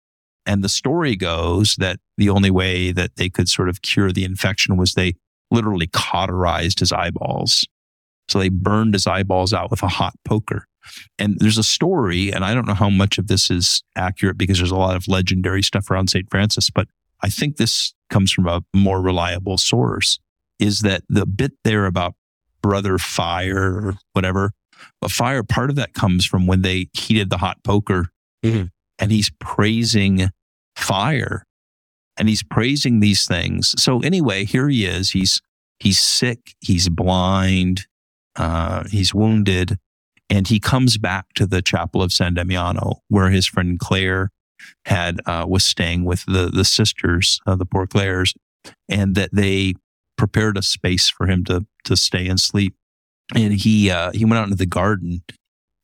And 0.45 0.63
the 0.63 0.69
story 0.69 1.17
goes 1.17 1.77
that 1.77 1.99
the 2.17 2.29
only 2.29 2.51
way 2.51 2.93
that 2.93 3.17
they 3.17 3.29
could 3.29 3.49
sort 3.49 3.69
of 3.69 3.83
cure 3.83 4.13
the 4.13 4.25
infection 4.25 4.77
was 4.77 4.95
they 4.95 5.15
literally 5.51 5.89
cauterized 5.89 6.81
his 6.81 6.93
eyeballs. 6.93 7.67
So 8.29 8.39
they 8.39 8.49
burned 8.49 8.95
his 8.95 9.07
eyeballs 9.07 9.53
out 9.53 9.71
with 9.71 9.83
a 9.83 9.89
hot 9.89 10.15
poker. 10.25 10.67
And 11.19 11.37
there's 11.39 11.59
a 11.59 11.63
story, 11.63 12.33
and 12.33 12.45
I 12.45 12.55
don't 12.55 12.67
know 12.67 12.75
how 12.75 12.91
much 12.91 13.19
of 13.19 13.29
this 13.29 13.51
is 13.51 13.83
accurate 13.97 14.39
because 14.39 14.59
there's 14.59 14.71
a 14.71 14.77
lot 14.77 14.97
of 14.97 15.09
legendary 15.09 15.63
stuff 15.63 15.91
around 15.91 16.11
St. 16.11 16.29
Francis, 16.31 16.71
but 16.71 16.89
I 17.23 17.29
think 17.29 17.57
this 17.57 17.95
comes 18.11 18.31
from 18.31 18.47
a 18.47 18.63
more 18.75 19.01
reliable 19.01 19.59
source 19.59 20.19
is 20.59 20.81
that 20.81 21.03
the 21.09 21.27
bit 21.27 21.53
there 21.65 21.87
about 21.87 22.15
brother 22.63 22.99
fire 22.99 23.75
or 23.75 23.95
whatever, 24.13 24.53
but 25.01 25.11
fire, 25.11 25.43
part 25.43 25.71
of 25.71 25.77
that 25.77 25.95
comes 25.95 26.25
from 26.25 26.47
when 26.47 26.63
they 26.63 26.89
heated 26.93 27.31
the 27.31 27.39
hot 27.39 27.63
poker 27.65 28.09
mm-hmm. 28.45 28.67
and 28.99 29.13
he's 29.13 29.31
praising 29.41 30.31
fire 30.75 31.45
and 32.17 32.29
he's 32.29 32.43
praising 32.43 33.01
these 33.01 33.27
things. 33.27 33.75
So 33.81 34.01
anyway, 34.01 34.45
here 34.45 34.69
he 34.69 34.87
is. 34.87 35.11
He's, 35.11 35.41
he's 35.79 35.99
sick. 35.99 36.55
He's 36.61 36.89
blind. 36.89 37.87
Uh, 38.35 38.85
he's 38.91 39.15
wounded 39.15 39.79
and 40.29 40.49
he 40.49 40.61
comes 40.61 40.99
back 40.99 41.27
to 41.35 41.47
the 41.47 41.63
chapel 41.63 42.03
of 42.03 42.13
San 42.13 42.35
Damiano 42.35 43.03
where 43.09 43.31
his 43.31 43.47
friend 43.47 43.79
Clare 43.79 44.31
had, 44.87 45.21
uh, 45.27 45.45
was 45.49 45.65
staying 45.65 46.05
with 46.05 46.25
the, 46.27 46.51
the 46.53 46.65
sisters, 46.65 47.41
uh, 47.47 47.57
the 47.57 47.67
poor 47.67 47.87
Clares 47.87 48.35
and 48.89 49.15
that 49.15 49.31
they 49.33 49.75
prepared 50.17 50.57
a 50.57 50.63
space 50.63 51.09
for 51.09 51.27
him 51.27 51.45
to, 51.45 51.67
to 51.85 51.97
stay 51.97 52.27
and 52.27 52.41
sleep. 52.41 52.75
And 53.35 53.53
he, 53.53 53.91
uh, 53.91 54.13
he 54.13 54.25
went 54.25 54.39
out 54.39 54.45
into 54.45 54.57
the 54.57 54.67
garden 54.67 55.23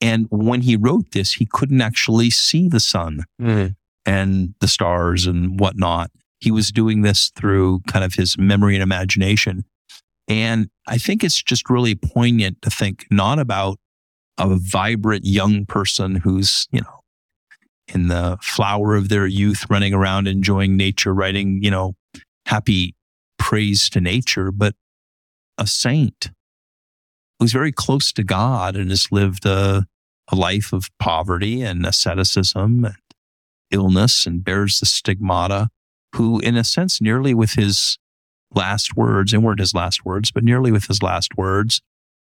and 0.02 0.26
when 0.30 0.62
he 0.62 0.74
wrote 0.74 1.12
this, 1.12 1.34
he 1.34 1.46
couldn't 1.46 1.80
actually 1.80 2.28
see 2.28 2.68
the 2.68 2.80
sun 2.80 3.24
mm. 3.40 3.76
and 4.04 4.54
the 4.60 4.66
stars 4.66 5.26
and 5.26 5.60
whatnot. 5.60 6.10
He 6.40 6.50
was 6.50 6.72
doing 6.72 7.02
this 7.02 7.30
through 7.36 7.82
kind 7.86 8.04
of 8.04 8.14
his 8.14 8.36
memory 8.36 8.74
and 8.74 8.82
imagination. 8.82 9.64
And 10.26 10.70
I 10.88 10.98
think 10.98 11.22
it's 11.22 11.40
just 11.40 11.70
really 11.70 11.94
poignant 11.94 12.62
to 12.62 12.70
think 12.70 13.06
not 13.12 13.38
about 13.38 13.78
a 14.38 14.56
vibrant 14.56 15.24
young 15.24 15.66
person 15.66 16.16
who's, 16.16 16.66
you 16.70 16.80
know, 16.80 17.00
in 17.88 18.08
the 18.08 18.38
flower 18.40 18.94
of 18.94 19.08
their 19.08 19.26
youth, 19.26 19.66
running 19.68 19.92
around 19.92 20.26
enjoying 20.26 20.76
nature, 20.76 21.12
writing, 21.12 21.62
you 21.62 21.70
know, 21.70 21.94
happy 22.46 22.94
praise 23.38 23.90
to 23.90 24.00
nature, 24.00 24.50
but 24.50 24.74
a 25.58 25.66
saint 25.66 26.30
who's 27.38 27.52
very 27.52 27.72
close 27.72 28.12
to 28.12 28.22
God 28.22 28.76
and 28.76 28.90
has 28.90 29.10
lived 29.10 29.44
a, 29.44 29.86
a 30.30 30.36
life 30.36 30.72
of 30.72 30.90
poverty 30.98 31.62
and 31.62 31.84
asceticism 31.84 32.84
and 32.84 32.94
illness 33.70 34.26
and 34.26 34.44
bears 34.44 34.80
the 34.80 34.86
stigmata, 34.86 35.68
who, 36.14 36.38
in 36.40 36.56
a 36.56 36.64
sense, 36.64 37.00
nearly 37.00 37.34
with 37.34 37.54
his 37.54 37.98
last 38.54 38.96
words, 38.96 39.32
and 39.32 39.42
weren't 39.42 39.60
his 39.60 39.74
last 39.74 40.04
words, 40.04 40.30
but 40.30 40.44
nearly 40.44 40.70
with 40.70 40.86
his 40.86 41.02
last 41.02 41.36
words, 41.36 41.80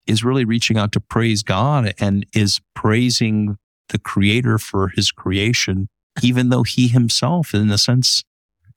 is 0.08 0.24
really 0.24 0.46
reaching 0.46 0.78
out 0.78 0.92
to 0.94 1.00
praise 1.00 1.44
God 1.44 1.94
and 2.00 2.26
is 2.34 2.60
praising 2.76 3.58
the 3.90 4.00
creator 4.00 4.58
for 4.58 4.90
his 4.90 5.12
creation, 5.12 5.90
even 6.22 6.50
though 6.50 6.64
he 6.64 6.88
himself, 6.88 7.54
in 7.54 7.70
a 7.70 7.78
sense, 7.78 8.24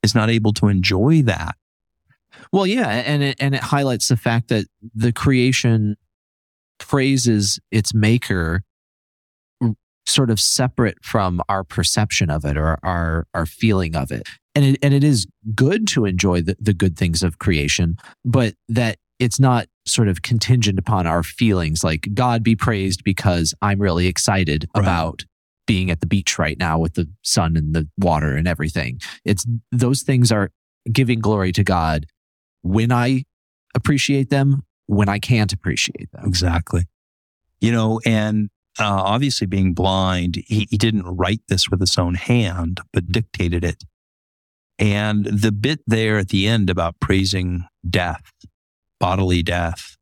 is 0.02 0.14
not 0.14 0.30
able 0.30 0.52
to 0.54 0.68
enjoy 0.68 1.22
that. 1.22 1.56
Well, 2.52 2.66
yeah, 2.66 2.88
and 2.88 3.22
it, 3.22 3.36
and 3.40 3.54
it 3.54 3.60
highlights 3.60 4.08
the 4.08 4.16
fact 4.16 4.48
that 4.48 4.66
the 4.94 5.12
creation 5.12 5.96
praises 6.78 7.60
its 7.70 7.94
maker 7.94 8.62
mm, 9.62 9.74
sort 10.06 10.30
of 10.30 10.40
separate 10.40 11.04
from 11.04 11.42
our 11.48 11.62
perception 11.62 12.30
of 12.30 12.44
it 12.44 12.56
or 12.56 12.78
our 12.82 13.26
our 13.34 13.46
feeling 13.46 13.94
of 13.94 14.10
it. 14.10 14.28
And 14.54 14.64
it, 14.64 14.78
and 14.82 14.94
it 14.94 15.04
is 15.04 15.26
good 15.54 15.86
to 15.88 16.06
enjoy 16.06 16.42
the, 16.42 16.56
the 16.58 16.74
good 16.74 16.96
things 16.96 17.22
of 17.22 17.38
creation, 17.38 17.98
but 18.24 18.54
that 18.68 18.96
it's 19.20 19.38
not 19.38 19.66
sort 19.90 20.08
of 20.08 20.22
contingent 20.22 20.78
upon 20.78 21.06
our 21.06 21.22
feelings 21.22 21.82
like 21.84 22.08
God 22.14 22.42
be 22.42 22.56
praised 22.56 23.04
because 23.04 23.54
I'm 23.62 23.80
really 23.80 24.06
excited 24.06 24.68
right. 24.74 24.82
about 24.82 25.24
being 25.66 25.90
at 25.90 26.00
the 26.00 26.06
beach 26.06 26.38
right 26.38 26.58
now 26.58 26.78
with 26.78 26.94
the 26.94 27.08
sun 27.22 27.56
and 27.56 27.74
the 27.74 27.88
water 27.98 28.34
and 28.34 28.48
everything. 28.48 29.00
It's 29.24 29.46
those 29.70 30.02
things 30.02 30.32
are 30.32 30.50
giving 30.90 31.20
glory 31.20 31.52
to 31.52 31.62
God 31.62 32.06
when 32.62 32.90
I 32.90 33.24
appreciate 33.74 34.30
them, 34.30 34.62
when 34.86 35.08
I 35.08 35.18
can't 35.18 35.52
appreciate 35.52 36.10
them. 36.12 36.24
Exactly. 36.26 36.86
You 37.60 37.72
know, 37.72 38.00
and 38.04 38.50
uh, 38.78 38.84
obviously 38.84 39.46
being 39.46 39.74
blind, 39.74 40.42
he, 40.46 40.66
he 40.70 40.76
didn't 40.76 41.04
write 41.04 41.42
this 41.48 41.68
with 41.68 41.80
his 41.80 41.96
own 41.98 42.14
hand, 42.14 42.80
but 42.92 43.12
dictated 43.12 43.64
it. 43.64 43.84
And 44.78 45.26
the 45.26 45.52
bit 45.52 45.80
there 45.86 46.18
at 46.18 46.30
the 46.30 46.48
end 46.48 46.70
about 46.70 46.98
praising 47.00 47.64
death, 47.88 48.22
bodily 49.00 49.42
death, 49.42 49.96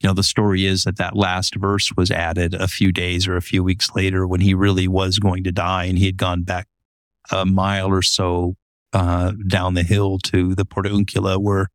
you 0.00 0.08
know, 0.08 0.14
the 0.14 0.22
story 0.22 0.66
is 0.66 0.84
that 0.84 0.96
that 0.96 1.16
last 1.16 1.54
verse 1.54 1.92
was 1.96 2.10
added 2.10 2.54
a 2.54 2.68
few 2.68 2.90
days 2.90 3.28
or 3.28 3.36
a 3.36 3.42
few 3.42 3.62
weeks 3.62 3.94
later 3.94 4.26
when 4.26 4.40
he 4.40 4.54
really 4.54 4.88
was 4.88 5.18
going 5.18 5.44
to 5.44 5.52
die 5.52 5.84
and 5.84 5.98
he 5.98 6.06
had 6.06 6.16
gone 6.16 6.42
back 6.42 6.66
a 7.30 7.44
mile 7.44 7.88
or 7.88 8.02
so 8.02 8.56
uh, 8.92 9.32
down 9.46 9.74
the 9.74 9.82
hill 9.82 10.18
to 10.18 10.54
the 10.54 10.64
Portiuncula 10.64 11.38
where 11.38 11.68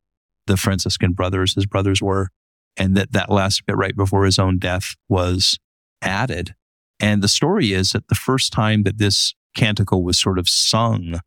the 0.47 0.57
Franciscan 0.57 1.13
brothers, 1.13 1.53
his 1.53 1.65
brothers 1.65 2.01
were. 2.01 2.29
And 2.77 2.97
that 2.97 3.13
that 3.13 3.31
last 3.31 3.65
bit 3.65 3.77
right 3.77 3.95
before 3.95 4.25
his 4.25 4.37
own 4.37 4.57
death 4.57 4.95
was 5.07 5.57
added. 6.01 6.55
And 6.99 7.21
the 7.21 7.29
story 7.29 7.71
is 7.71 7.91
that 7.91 8.09
the 8.09 8.15
first 8.15 8.51
time 8.51 8.83
that 8.83 8.97
this 8.97 9.33
canticle 9.55 10.03
was 10.03 10.19
sort 10.19 10.37
of 10.37 10.49
sung 10.49 11.19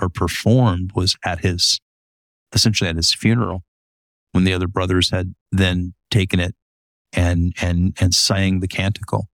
or 0.00 0.08
performed 0.08 0.92
was 0.94 1.16
at 1.24 1.40
his, 1.40 1.78
essentially 2.54 2.88
at 2.88 2.96
his 2.96 3.12
funeral, 3.12 3.64
when 4.34 4.42
the 4.42 4.52
other 4.52 4.66
brothers 4.66 5.10
had 5.10 5.32
then 5.52 5.94
taken 6.10 6.40
it 6.40 6.56
and, 7.12 7.54
and, 7.60 7.96
and 8.00 8.12
sang 8.12 8.58
the 8.58 8.66
canticle. 8.66 9.28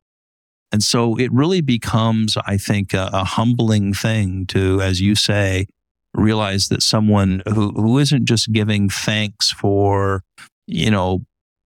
And 0.71 0.83
so 0.83 1.17
it 1.19 1.33
really 1.33 1.63
becomes, 1.63 2.37
I 2.47 2.59
think, 2.59 2.93
a, 2.93 3.09
a 3.13 3.25
humbling 3.25 3.95
thing 3.95 4.45
to, 4.49 4.83
as 4.83 5.01
you 5.01 5.15
say, 5.15 5.67
realize 6.13 6.69
that 6.69 6.83
someone 6.83 7.43
who, 7.49 7.71
who 7.71 7.99
isn't 7.99 8.27
just 8.27 8.53
giving 8.53 8.91
thanks 8.91 9.51
for, 9.51 10.23
you 10.67 10.91
know, 10.91 11.25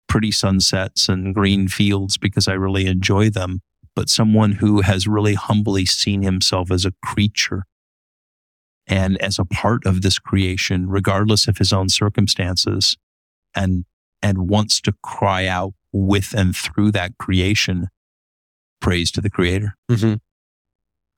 pretty 0.08 0.30
sunsets 0.30 1.08
and 1.08 1.34
green 1.34 1.66
fields 1.66 2.16
because 2.16 2.46
I 2.46 2.52
really 2.52 2.86
enjoy 2.86 3.30
them, 3.30 3.62
but 3.96 4.08
someone 4.08 4.52
who 4.52 4.82
has 4.82 5.08
really 5.08 5.34
humbly 5.34 5.86
seen 5.86 6.22
himself 6.22 6.70
as 6.70 6.84
a 6.84 6.92
creature 7.04 7.64
and 8.86 9.20
as 9.20 9.40
a 9.40 9.44
part 9.44 9.84
of 9.86 10.02
this 10.02 10.20
creation, 10.20 10.88
regardless 10.88 11.48
of 11.48 11.58
his 11.58 11.72
own 11.72 11.88
circumstances, 11.88 12.96
and, 13.54 13.84
and 14.22 14.48
wants 14.48 14.80
to 14.82 14.94
cry 15.02 15.46
out 15.46 15.74
with 15.92 16.34
and 16.34 16.56
through 16.56 16.90
that 16.92 17.16
creation 17.18 17.88
praise 18.80 19.10
to 19.12 19.20
the 19.20 19.30
creator. 19.30 19.74
Mm-hmm. 19.90 20.14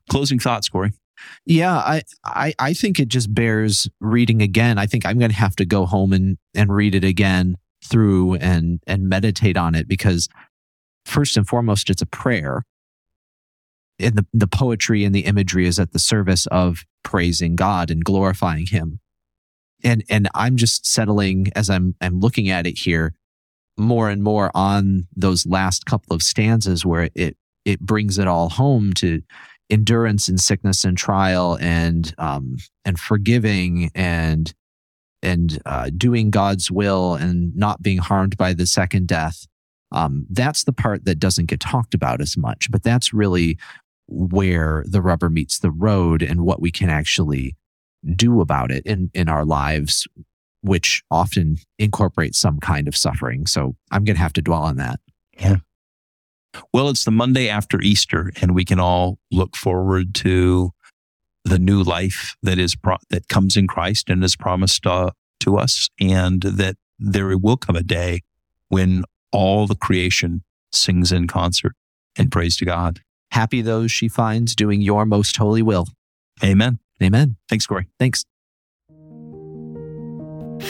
Closing 0.09 0.39
thoughts, 0.39 0.69
Cory. 0.69 0.93
Yeah, 1.45 1.75
I, 1.75 2.03
I 2.25 2.55
I 2.59 2.75
think 2.75 3.01
it 3.01 3.09
just 3.09 3.35
bears 3.35 3.89
reading 4.01 4.43
again. 4.43 4.79
I 4.79 4.87
think 4.87 5.05
I'm 5.05 5.19
going 5.19 5.31
to 5.31 5.37
have 5.37 5.57
to 5.57 5.65
go 5.65 5.87
home 5.87 6.13
and 6.13 6.39
and 6.55 6.73
read 6.73 6.95
it 6.95 7.05
again 7.05 7.57
through 7.85 8.35
and 8.37 8.81
and 8.87 9.09
meditate 9.09 9.57
on 9.57 9.75
it 9.75 9.89
because 9.89 10.29
first 11.05 11.37
and 11.37 11.47
foremost 11.47 11.91
it's 11.91 12.03
a 12.03 12.07
prayer. 12.07 12.63
And 13.99 14.15
the, 14.15 14.27
the 14.35 14.47
poetry 14.47 15.05
and 15.05 15.15
the 15.15 15.25
imagery 15.25 15.67
is 15.67 15.79
at 15.79 15.93
the 15.93 15.99
service 15.99 16.47
of 16.49 16.85
praising 17.03 17.57
God 17.57 17.91
and 17.91 18.05
glorifying 18.05 18.67
him. 18.67 19.01
And 19.85 20.05
and 20.09 20.29
I'm 20.35 20.57
just 20.57 20.87
settling 20.87 21.49
as 21.55 21.71
I'm 21.71 21.95
I'm 22.01 22.21
looking 22.21 22.51
at 22.51 22.67
it 22.67 22.79
here 22.79 23.15
more 23.79 24.09
and 24.09 24.23
more 24.23 24.51
on 24.55 25.07
those 25.15 25.47
last 25.47 25.85
couple 25.87 26.15
of 26.15 26.23
stanzas 26.23 26.85
where 26.85 27.11
it 27.15 27.37
it 27.65 27.81
brings 27.81 28.19
it 28.19 28.27
all 28.27 28.49
home 28.49 28.93
to 28.95 29.23
endurance 29.69 30.29
in 30.29 30.39
sickness 30.39 30.85
and 30.85 30.97
trial 30.97 31.59
and 31.61 32.15
um, 32.19 32.57
and 32.85 32.99
forgiving 32.99 33.91
and 33.95 34.55
and 35.23 35.61
uh, 35.67 35.91
doing 35.97 36.31
God's 36.31 36.71
will 36.71 37.15
and 37.15 37.55
not 37.57 37.83
being 37.83 37.99
harmed 37.99 38.37
by 38.37 38.53
the 38.53 38.67
second 38.67 39.09
death. 39.09 39.47
Um, 39.93 40.27
that's 40.31 40.65
the 40.65 40.73
part 40.73 41.05
that 41.05 41.19
doesn't 41.19 41.47
get 41.47 41.61
talked 41.61 41.95
about 41.95 42.21
as 42.21 42.37
much, 42.37 42.71
but 42.71 42.83
that's 42.83 43.13
really 43.13 43.59
where 44.09 44.85
the 44.87 45.03
rubber 45.03 45.29
meets 45.29 45.59
the 45.59 45.71
road 45.71 46.23
and 46.23 46.43
what 46.43 46.61
we 46.61 46.71
can 46.71 46.89
actually 46.89 47.57
do 48.15 48.41
about 48.41 48.71
it 48.71 48.85
in, 48.87 49.11
in 49.15 49.29
our 49.29 49.45
lives 49.45 50.07
which 50.67 51.03
often 51.11 51.59
incorporates 51.79 52.39
some 52.39 52.59
kind 52.59 52.89
of 52.89 52.97
suffering. 52.97 53.47
So 53.47 53.77
I'm 53.91 54.05
going 54.05 54.17
to 54.17 54.23
have 54.23 54.33
to 54.35 54.43
dwell 54.43 54.63
on 54.63 54.77
that. 54.77 55.01
Yeah. 55.39 55.57
Well, 56.73 56.89
it's 56.89 57.05
the 57.05 57.11
Monday 57.11 57.49
after 57.49 57.81
Easter, 57.81 58.33
and 58.41 58.55
we 58.55 58.65
can 58.65 58.81
all 58.81 59.19
look 59.31 59.57
forward 59.57 60.15
to 60.17 60.73
the 61.45 61.59
new 61.59 61.83
life 61.83 62.35
that 62.43 62.59
is 62.59 62.75
pro- 62.75 62.97
that 63.11 63.29
comes 63.29 63.57
in 63.57 63.69
Christ 63.69 64.09
and 64.09 64.25
is 64.25 64.37
promised 64.37 64.87
uh, 64.87 65.11
to 65.41 65.59
us, 65.59 65.89
and 66.01 66.41
that 66.43 66.77
there 66.99 67.37
will 67.37 67.59
come 67.59 67.77
a 67.77 67.83
day 67.83 68.23
when 68.69 69.05
all 69.33 69.67
the 69.67 69.77
creation 69.77 70.43
sings 70.73 71.13
in 71.13 71.27
concert 71.27 71.75
and 72.17 72.33
praise 72.33 72.57
to 72.57 72.65
God. 72.65 73.01
Happy 73.33 73.61
those 73.61 73.93
she 73.93 74.09
finds 74.09 74.57
doing 74.57 74.81
your 74.81 75.05
most 75.05 75.37
holy 75.37 75.63
will. 75.63 75.89
Amen. 76.43 76.79
Amen. 77.03 77.37
Thanks, 77.49 77.67
Cory. 77.67 77.89
Thanks. 77.99 78.25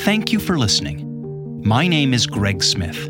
Thank 0.04 0.32
you 0.32 0.40
for 0.40 0.58
listening. 0.58 1.62
My 1.64 1.88
name 1.88 2.14
is 2.14 2.26
Greg 2.26 2.62
Smith. 2.62 3.08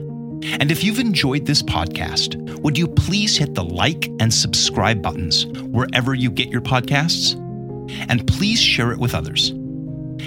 And 0.60 0.70
if 0.70 0.84
you've 0.84 0.98
enjoyed 0.98 1.46
this 1.46 1.62
podcast, 1.62 2.36
would 2.60 2.76
you 2.78 2.86
please 2.86 3.36
hit 3.36 3.54
the 3.54 3.64
like 3.64 4.06
and 4.20 4.32
subscribe 4.32 5.02
buttons 5.02 5.46
wherever 5.46 6.14
you 6.14 6.30
get 6.30 6.48
your 6.48 6.60
podcasts? 6.60 7.34
And 8.08 8.26
please 8.26 8.60
share 8.60 8.92
it 8.92 8.98
with 8.98 9.14
others. 9.14 9.50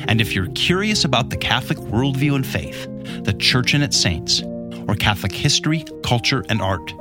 And 0.08 0.22
if 0.22 0.36
you're 0.36 0.52
curious 0.54 1.06
about 1.06 1.30
the 1.30 1.38
Catholic 1.38 1.78
worldview 1.78 2.36
and 2.36 2.46
faith, 2.46 2.88
the 3.24 3.34
Church 3.34 3.74
and 3.74 3.84
its 3.84 3.98
saints, 3.98 4.44
or 4.88 4.96
Catholic 4.96 5.32
history, 5.32 5.86
culture, 6.04 6.44
and 6.50 6.62
art, 6.62 6.94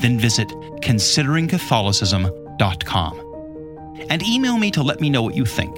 then 0.00 0.18
visit 0.18 0.48
consideringcatholicism.com 0.82 3.31
and 4.08 4.22
email 4.22 4.56
me 4.58 4.70
to 4.72 4.82
let 4.82 5.00
me 5.00 5.08
know 5.10 5.22
what 5.22 5.34
you 5.34 5.44
think. 5.44 5.74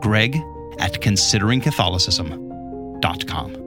Greg 0.00 0.40
at 0.78 1.00
consideringcatholicism.com. 1.00 3.63